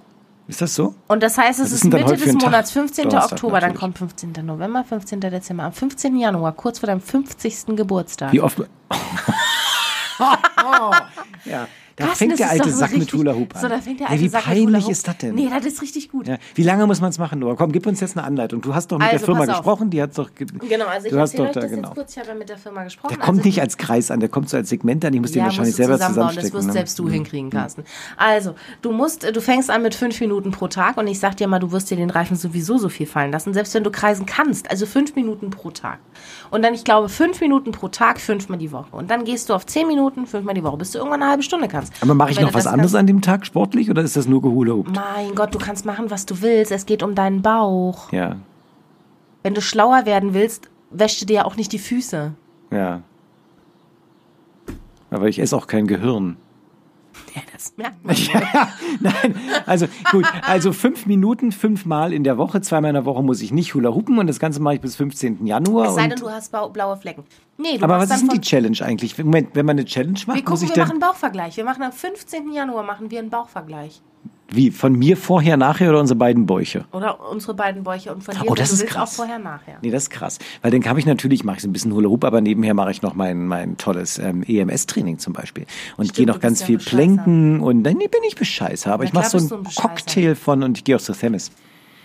ist 0.48 0.62
das 0.62 0.76
so? 0.76 0.96
Und 1.08 1.24
das 1.24 1.38
heißt, 1.38 1.60
es 1.60 1.68
ist 1.68 1.84
ist 1.84 1.94
dann 1.94 2.02
Mitte 2.02 2.18
des? 2.18 2.34
Monats, 2.34 2.72
15. 2.72 3.06
Donnerstag 3.06 3.34
Oktober, 3.34 3.60
dann 3.60 3.74
natürlich. 3.74 3.96
kommt 3.98 3.98
15. 3.98 4.46
November, 4.46 4.84
15. 4.84 5.22
Dezember, 5.22 5.64
am 5.64 5.74
15. 5.74 6.18
Januar, 6.18 6.52
kurz 6.54 6.80
vor 6.80 6.88
deinem 6.88 7.02
50. 7.02 7.76
Geburtstag. 7.76 8.34
Wie 8.34 8.42
oft? 8.42 8.58
ja, 11.46 11.68
da 11.96 12.06
Carsten, 12.06 12.28
fängt 12.28 12.40
der 12.40 12.50
alte 12.50 12.72
Sack 12.72 12.92
mit 12.94 13.02
richtig- 13.02 13.20
Hula 13.20 13.34
Hoop 13.36 13.56
an. 13.56 13.62
So, 13.62 13.68
da 13.68 13.80
fängt 13.80 14.00
der 14.00 14.08
ja, 14.08 14.12
alte 14.12 14.24
wie 14.24 14.28
Sack 14.30 14.42
mit 14.42 14.56
peinlich 14.56 14.66
Hula 14.68 14.80
Hoop. 14.84 14.92
ist 14.92 15.08
das 15.08 15.18
denn? 15.20 15.36
Nee, 15.36 15.50
das 15.54 15.66
ist 15.66 15.82
richtig 15.82 16.10
gut. 16.10 16.28
Ja. 16.28 16.38
Wie 16.56 16.64
lange 16.64 16.88
muss 16.88 17.02
man 17.02 17.10
es 17.12 17.20
machen, 17.20 17.40
Nora? 17.40 17.56
Komm, 17.56 17.72
gib 17.72 17.86
uns 17.86 18.00
jetzt 18.00 18.18
eine 18.18 18.26
Anleitung. 18.26 18.62
Du 18.62 18.74
hast 18.74 18.92
doch 18.92 18.98
mit 18.98 19.06
der 19.08 19.14
Also, 19.14 19.26
Firma 19.26 19.42
pass 19.42 19.50
auf. 19.50 19.58
gesprochen, 19.58 19.90
die 19.92 20.02
hat 20.02 20.18
doch. 20.18 20.34
ge- 20.34 20.48
Genau, 20.68 20.86
also 20.86 21.08
ich 21.08 21.14
euch 21.14 21.32
da, 21.34 21.46
das 21.46 21.70
genau. 21.70 21.88
jetzt 21.90 21.96
kurz. 21.96 22.12
Ich 22.14 22.18
habe 22.18 22.30
ja 22.30 22.36
mit 22.36 22.50
der 22.50 22.58
Firma 22.58 22.84
gesprochen. 22.84 23.10
Der 23.10 23.18
kommt 23.24 23.38
also 23.40 23.48
nicht 23.48 23.62
als 23.62 23.78
Kreis 23.78 24.10
an, 24.12 24.20
der 24.20 24.30
kommt 24.30 24.50
so 24.50 24.58
als 24.58 24.70
Segment 24.70 25.06
an. 25.06 25.14
Ich 25.14 25.22
muss 25.22 25.32
den 25.32 25.40
ja, 25.40 25.46
wahrscheinlich 25.46 25.72
musst 25.74 25.80
du 25.80 25.84
selber 25.84 25.98
zusammenbauen, 25.98 26.36
das 26.36 26.46
zusammenstecken. 26.46 26.58
wirst 26.58 26.68
ne? 26.68 26.74
selbst 26.74 27.00
du 27.00 27.10
hinkriegen, 27.10 27.50
Carsten. 27.52 27.84
Also, 28.18 28.56
du 28.82 28.92
musst, 28.92 29.24
du 29.24 29.42
fängst 29.42 29.70
an 29.70 29.82
mit 29.84 29.94
fünf 29.96 30.20
Minuten 30.20 30.52
pro 30.52 30.68
Tag 30.68 30.98
und 30.98 31.08
ich 31.08 31.20
sag 31.20 31.38
dir 31.38 31.48
mal, 31.48 31.60
du 31.60 31.72
wirst 31.72 31.92
dir 31.92 31.96
den 31.98 32.10
Reifen 32.10 32.36
sowieso 32.38 32.78
so 32.78 32.90
viel 32.90 33.06
fallen 33.06 33.32
lassen, 33.32 33.54
selbst 33.54 33.74
wenn 33.76 33.84
du 33.84 33.92
kreisen 33.92 34.26
kannst. 34.26 34.72
Also 34.72 34.86
fünf 34.86 35.16
Minuten 35.16 35.50
pro 35.52 35.70
Tag. 35.72 36.00
Und 36.50 36.64
dann, 36.64 36.74
ich 36.74 36.84
glaube, 36.84 37.10
fünf 37.10 37.40
Minuten 37.42 37.72
pro 37.72 37.88
Tag, 37.88 38.20
fünfmal 38.20 38.58
die 38.58 38.72
Woche. 38.72 38.96
Und 38.96 39.12
dann 39.12 39.26
gehst 39.26 39.50
du 39.50 39.54
auf 39.54 39.66
zehn 39.66 39.88
Minuten, 39.88 40.26
fünfmal 40.26 40.56
die 40.56 40.64
Woche, 40.64 40.78
bis 40.78 40.92
du 40.92 40.98
irgendwann 41.00 41.22
eine 41.22 41.30
halbe 41.32 41.44
Stunde 41.44 41.68
kannst. 41.92 42.04
Aber 42.04 42.14
mache 42.16 42.32
ich 42.32 42.40
noch 42.40 42.54
was 42.54 42.68
anderes 42.68 42.92
kannst- 42.94 42.96
an 42.96 43.08
dem 43.08 43.22
Tag 43.22 43.46
sportlich 43.46 43.90
oder 43.90 44.02
ist 44.02 44.16
das 44.16 44.28
nur 44.28 44.42
gehula 44.42 44.74
Hoop? 44.74 44.90
Mein 44.94 45.36
Gott, 45.36 45.54
du 45.54 45.60
kannst 45.60 45.86
machen, 45.86 46.10
was 46.12 46.26
du 46.26 46.42
willst. 46.42 46.72
Es 46.72 46.86
geht 46.86 47.04
um 47.04 47.16
deinen 47.16 47.42
Bauch. 47.42 48.12
Ja, 48.12 48.36
Wenn 49.44 49.54
du 49.54 49.62
schlauer 49.62 50.06
werden 50.06 50.34
willst, 50.34 50.70
wäschst 50.92 51.22
du 51.22 51.26
dir 51.26 51.34
ja 51.34 51.46
auch 51.46 51.56
nicht 51.58 51.72
die 51.72 51.80
Füße. 51.80 52.34
ja. 52.72 53.02
Aber 55.12 55.28
ich 55.28 55.38
esse 55.40 55.56
auch 55.56 55.68
kein 55.68 55.86
Gehirn. 55.86 56.38
Ja, 57.36 57.42
das 57.52 57.74
merkt 57.78 58.04
man. 58.06 58.16
Ja, 58.54 58.70
nein, 59.00 59.36
also 59.66 59.88
gut, 60.12 60.26
also 60.44 60.72
fünf 60.72 61.06
Minuten, 61.06 61.52
fünfmal 61.52 62.14
in 62.14 62.24
der 62.24 62.38
Woche, 62.38 62.62
zweimal 62.62 62.90
in 62.90 62.96
der 62.96 63.06
Woche 63.06 63.24
muss 63.24 63.42
ich 63.42 63.52
nicht 63.52 63.74
Hula 63.74 63.90
hupen 63.90 64.20
und 64.20 64.28
das 64.28 64.40
Ganze 64.40 64.62
mache 64.62 64.76
ich 64.76 64.82
bis 64.82 64.96
15. 64.96 65.46
Januar. 65.46 65.88
Es 65.88 65.96
sei 65.96 66.04
und, 66.04 66.10
denn, 66.12 66.20
du 66.20 66.30
hast 66.30 66.52
blaue 66.52 66.98
Flecken. 66.98 67.24
Nee, 67.58 67.78
du 67.78 67.84
aber 67.84 67.98
was 68.00 68.12
ist 68.12 68.22
denn 68.22 68.30
die 68.30 68.42
Challenge 68.42 68.78
eigentlich? 68.82 69.18
Moment, 69.18 69.50
wenn 69.54 69.66
man 69.66 69.78
eine 69.78 69.86
Challenge 69.86 70.20
macht, 70.28 70.38
Wir 70.38 70.50
muss 70.50 70.62
gucken, 70.62 70.66
ich 70.66 70.76
wir 70.76 70.84
machen 70.84 70.92
einen 70.92 71.00
Bauchvergleich. 71.00 71.58
Wir 71.58 71.64
machen 71.64 71.84
am 71.84 71.92
15. 71.92 72.52
Januar 72.52 72.84
machen 72.84 73.10
wir 73.10 73.20
einen 73.20 73.30
Bauchvergleich. 73.30 74.02
Wie 74.56 74.72
von 74.72 74.94
mir 74.94 75.18
vorher, 75.18 75.58
nachher 75.58 75.90
oder 75.90 76.00
unsere 76.00 76.18
beiden 76.18 76.46
Bäuche? 76.46 76.86
Oder 76.92 77.20
unsere 77.30 77.54
beiden 77.54 77.84
Bäuche 77.84 78.14
und 78.14 78.24
von 78.24 78.36
dir, 78.36 78.44
Oh, 78.48 78.56
das 78.56 78.72
ist 78.72 78.86
krass. 78.86 79.12
auch 79.12 79.16
vorher, 79.16 79.40
nachher. 79.40 79.78
Nee, 79.82 79.92
das 79.92 80.04
ist 80.04 80.10
krass. 80.10 80.40
Weil 80.62 80.72
dann 80.72 80.86
habe 80.86 81.00
ich 81.00 81.06
natürlich, 81.06 81.44
mache 81.44 81.58
ich 81.58 81.62
so 81.64 81.68
ein 81.70 81.74
bisschen 81.74 81.94
Hula 81.94 82.10
Hoop, 82.10 82.24
aber 82.24 82.42
nebenher 82.42 82.74
mache 82.74 82.92
ich 82.92 83.02
noch 83.02 83.14
mein, 83.16 83.48
mein 83.48 83.78
tolles 83.78 84.18
ähm, 84.20 84.44
EMS-Training 84.44 85.20
zum 85.20 85.34
Beispiel. 85.34 85.66
Und 85.98 86.14
gehe 86.14 86.26
noch 86.26 86.40
ganz 86.40 86.62
ja 86.62 86.66
viel 86.68 86.78
ein. 86.78 86.86
Planken 86.86 87.60
und 87.62 87.82
nee, 87.82 87.94
bin 88.08 88.22
ich 88.28 88.36
bescheißer, 88.36 88.92
aber 88.94 89.04
Na 89.04 89.08
ich 89.10 89.14
mache 89.14 89.30
so 89.30 89.38
ein 89.38 89.52
einen 89.52 89.64
Bescheißer. 89.64 89.82
Cocktail 89.88 90.36
von 90.36 90.64
und 90.64 90.78
ich 90.78 90.84
gehe 90.84 90.96
auch 90.96 91.02
zu 91.02 91.14
Themis. 91.14 91.52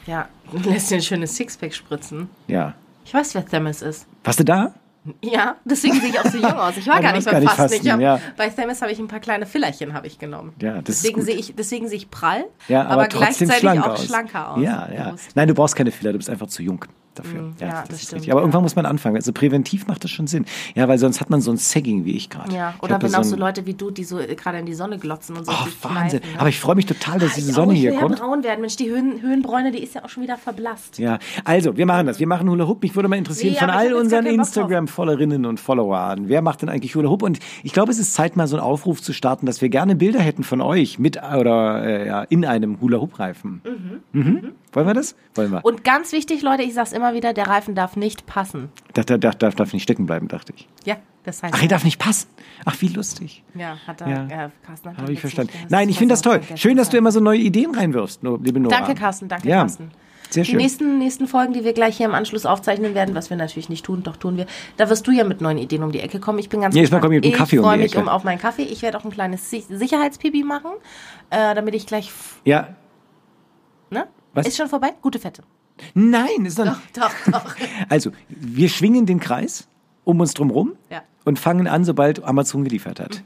Ja, 0.06 0.28
lässt 0.64 0.90
dir 0.90 0.96
ein 0.96 1.02
schönes 1.02 1.36
Sixpack 1.36 1.74
spritzen. 1.74 2.28
Ja. 2.46 2.74
Ich 3.04 3.14
weiß, 3.14 3.34
wer 3.34 3.44
Themis 3.46 3.82
ist. 3.82 4.06
Warst 4.24 4.40
du 4.40 4.44
da? 4.44 4.74
Ja, 5.22 5.56
deswegen 5.64 6.00
sehe 6.00 6.10
ich 6.10 6.18
auch 6.20 6.24
so 6.26 6.38
jung 6.38 6.52
aus. 6.52 6.76
Ich 6.76 6.86
war 6.86 7.00
gar 7.00 7.12
nicht 7.12 7.24
beim 7.30 7.42
Fasten. 7.44 7.64
Ich 7.74 7.78
fasten, 7.80 7.92
hab, 7.92 8.00
ja. 8.00 8.20
Bei 8.36 8.48
Themis 8.48 8.80
habe 8.82 8.92
ich 8.92 8.98
ein 8.98 9.08
paar 9.08 9.20
kleine 9.20 9.46
Fillerchen 9.46 9.92
habe 9.94 10.06
ich 10.06 10.18
genommen. 10.18 10.52
Ja, 10.60 10.80
deswegen 10.82 11.22
sehe 11.22 11.34
ich, 11.36 11.54
deswegen 11.56 11.88
sehe 11.88 11.98
ich 11.98 12.10
prall, 12.10 12.44
Ja, 12.68 12.86
aber, 12.86 13.08
trotzdem 13.08 13.48
gleichzeitig 13.48 13.56
schlank 13.60 13.82
auch 13.86 13.92
aus. 13.92 14.04
schlanker 14.04 14.50
aus. 14.52 14.62
Ja, 14.62 14.88
ja. 14.94 15.14
Nein, 15.34 15.48
du 15.48 15.54
brauchst 15.54 15.76
keine 15.76 15.90
Filler, 15.90 16.12
du 16.12 16.18
bist 16.18 16.30
einfach 16.30 16.46
zu 16.48 16.62
jung. 16.62 16.84
dafür. 17.14 17.42
Mm, 17.42 17.54
ja, 17.58 17.66
ja, 17.66 17.72
das, 17.80 17.88
das 17.88 18.02
stimmt, 18.02 18.12
richtig. 18.20 18.32
Aber 18.32 18.40
irgendwann 18.42 18.62
muss 18.62 18.76
man 18.76 18.86
anfangen. 18.86 19.16
Also 19.16 19.32
präventiv 19.32 19.88
macht 19.88 20.04
das 20.04 20.10
schon 20.12 20.28
Sinn. 20.28 20.44
Ja, 20.76 20.86
weil 20.86 20.98
sonst 20.98 21.20
hat 21.20 21.30
man 21.30 21.40
so 21.40 21.50
ein 21.50 21.56
Sagging 21.56 22.04
wie 22.04 22.12
ich 22.12 22.30
gerade. 22.30 22.54
Ja, 22.54 22.74
Ich 22.76 22.82
oder 22.84 22.96
da 22.98 23.18
auch 23.18 23.24
so 23.24 23.34
Leute 23.34 23.66
wie 23.66 23.74
du, 23.74 23.90
die 23.90 24.04
so 24.04 24.20
äh, 24.20 24.36
gerade 24.36 24.58
in 24.58 24.66
die 24.66 24.74
Sonne 24.74 24.98
glotzen 24.98 25.36
und 25.36 25.44
so. 25.44 25.50
Oh, 25.50 25.66
Wahnsinn. 25.82 26.20
kneifen, 26.20 26.32
ne? 26.34 26.40
Aber 26.40 26.48
ich 26.48 26.60
freue 26.60 26.76
mich 26.76 26.86
total, 26.86 27.18
dass 27.18 27.32
Ah, 27.32 27.34
diese 27.34 27.50
ich 27.50 27.54
Sonne 27.56 27.72
ich 27.74 27.80
hier 27.80 27.94
kommt. 27.96 28.18
Ja 28.20 28.24
braun 28.24 28.44
werden. 28.44 28.60
Mensch, 28.60 28.76
die 28.76 28.88
Höhen, 28.88 29.20
Höhenbräune, 29.20 29.72
die 29.72 29.82
ist 29.82 29.94
ja 29.96 30.04
auch 30.04 30.08
schon 30.08 30.22
wieder 30.22 30.36
verblasst. 30.36 30.98
Ja, 30.98 31.18
also, 31.44 31.76
wir 31.76 31.86
machen 31.86 32.06
das. 32.06 32.20
Wir 32.20 32.28
machen 32.28 32.48
Hula 32.48 32.68
Hoop. 32.68 32.82
Mich 32.84 32.94
würde 32.94 33.08
mal 33.08 33.16
interessieren 33.16 33.54
Nee, 33.54 33.58
von 33.58 33.70
aber 33.70 33.82
ich 33.84 33.88
all 33.90 33.94
unseren 33.96 34.24
keinen 34.24 34.34
Instagram-Followerinnen 34.98 35.46
und 35.46 35.60
Followern. 35.60 36.28
Wer 36.28 36.42
macht 36.42 36.62
denn 36.62 36.68
eigentlich 36.68 36.94
Hula 36.94 37.08
Hoop? 37.08 37.22
Und 37.22 37.38
ich 37.62 37.72
glaube, 37.72 37.90
es 37.90 37.98
ist 37.98 38.14
Zeit, 38.14 38.36
mal 38.36 38.46
so 38.46 38.56
einen 38.56 38.64
Aufruf 38.64 39.00
zu 39.00 39.12
starten, 39.12 39.46
dass 39.46 39.62
wir 39.62 39.68
gerne 39.68 39.94
Bilder 39.94 40.20
hätten 40.20 40.42
von 40.42 40.60
euch 40.60 40.98
mit 40.98 41.16
oder 41.22 41.84
äh, 41.84 42.06
ja, 42.06 42.22
in 42.24 42.44
einem 42.44 42.80
Hula 42.80 42.98
Hoop-Reifen. 42.98 43.62
Mhm. 44.12 44.52
Wollen 44.72 44.86
wir 44.86 44.94
das? 44.94 45.14
Wollen 45.34 45.52
wir. 45.52 45.64
Und 45.64 45.84
ganz 45.84 46.12
wichtig, 46.12 46.42
Leute, 46.42 46.62
ich 46.62 46.74
sag's 46.74 46.92
immer 46.92 47.14
wieder, 47.14 47.32
der 47.32 47.46
Reifen 47.46 47.74
darf 47.74 47.96
nicht 47.96 48.26
passen. 48.26 48.70
Das, 48.94 49.06
das, 49.06 49.20
das 49.20 49.38
darf, 49.38 49.54
darf 49.54 49.72
nicht 49.72 49.82
stecken 49.82 50.06
bleiben, 50.06 50.28
dachte 50.28 50.52
ich. 50.56 50.68
Ja, 50.84 50.96
das 51.24 51.42
heißt. 51.42 51.54
Ach, 51.56 51.62
er 51.62 51.68
darf 51.68 51.84
nicht 51.84 51.98
passen. 51.98 52.28
Ach, 52.64 52.76
wie 52.80 52.88
lustig. 52.88 53.44
Ja, 53.54 53.76
hat 53.86 54.00
er. 54.00 54.08
Ja. 54.08 54.26
Ja. 54.28 54.50
Carsten 54.66 54.90
hat 54.90 54.98
Habe 54.98 55.12
ich 55.12 55.20
verstanden. 55.20 55.52
Nein, 55.68 55.88
ich 55.88 55.98
finde 55.98 56.12
das 56.12 56.22
toll. 56.22 56.40
Schön, 56.56 56.76
dass 56.76 56.90
du 56.90 56.96
immer 56.96 57.12
so 57.12 57.20
neue 57.20 57.38
Ideen 57.38 57.74
reinwirfst, 57.74 58.20
liebe 58.42 58.60
Nora. 58.60 58.76
Danke, 58.76 58.94
Carsten, 58.94 59.28
danke, 59.28 59.48
ja. 59.48 59.60
Carsten. 59.60 59.90
Sehr 60.30 60.42
Die 60.44 60.50
schön. 60.50 60.58
nächsten, 60.58 60.98
nächsten 60.98 61.26
Folgen, 61.26 61.52
die 61.54 61.64
wir 61.64 61.72
gleich 61.72 61.96
hier 61.96 62.06
im 62.06 62.14
Anschluss 62.14 62.44
aufzeichnen 62.44 62.94
werden, 62.94 63.14
was 63.14 63.30
wir 63.30 63.36
natürlich 63.38 63.68
nicht 63.70 63.84
tun, 63.84 64.02
doch 64.02 64.16
tun 64.16 64.36
wir, 64.36 64.46
da 64.76 64.90
wirst 64.90 65.06
du 65.06 65.10
ja 65.10 65.24
mit 65.24 65.40
neuen 65.40 65.56
Ideen 65.58 65.82
um 65.82 65.90
die 65.92 66.00
Ecke 66.00 66.20
kommen. 66.20 66.38
Ich 66.38 66.48
bin 66.50 66.60
ganz 66.60 66.74
Nächstes 66.74 66.90
Mal 66.92 66.98
gespannt. 66.98 67.02
komme 67.02 67.16
ich 67.16 67.22
mit 67.24 67.34
dem 67.34 67.38
Kaffee 67.38 67.56
ich 67.56 67.60
um 67.60 67.64
freue 67.64 67.76
die 67.78 67.82
mich 67.84 67.96
um 67.96 68.08
auf 68.08 68.24
meinen 68.24 68.38
Kaffee. 68.38 68.62
Ich 68.62 68.82
werde 68.82 68.98
auch 68.98 69.04
ein 69.04 69.10
kleines 69.10 69.48
Si- 69.50 69.64
Sicherheitspipi 69.68 70.44
machen, 70.44 70.70
äh, 71.30 71.54
damit 71.54 71.74
ich 71.74 71.86
gleich, 71.86 72.10
Ja. 72.44 72.68
ne? 73.90 74.06
Was? 74.34 74.46
Ist 74.46 74.56
schon 74.58 74.68
vorbei? 74.68 74.90
Gute 75.00 75.18
Fette. 75.18 75.42
Nein, 75.94 76.44
ist 76.44 76.58
noch 76.58 76.76
Doch, 76.92 77.10
doch. 77.32 77.54
Also, 77.88 78.10
wir 78.28 78.68
schwingen 78.68 79.06
den 79.06 79.20
Kreis 79.20 79.66
um 80.04 80.20
uns 80.20 80.34
drum 80.34 80.50
rum 80.50 80.74
Ja. 80.90 81.02
und 81.24 81.38
fangen 81.38 81.66
an, 81.66 81.84
sobald 81.84 82.22
Amazon 82.24 82.64
geliefert 82.64 83.00
hat. 83.00 83.22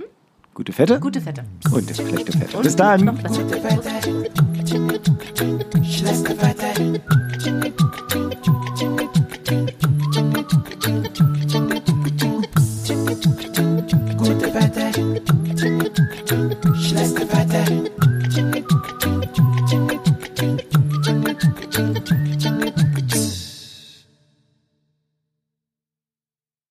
Gute 0.55 0.73
Fette 0.73 1.01
Gute 1.01 1.21
Fette. 1.23 1.45
und 1.73 1.89
schlechte 1.97 2.33
Fette. 2.39 2.59
Bis 2.59 2.77
dann. 2.77 3.19
Noch 6.03 6.15
schlechte 6.15 6.35
Fette. 6.35 7.01
Schlechte 7.41 7.73
Fette. 8.09 8.22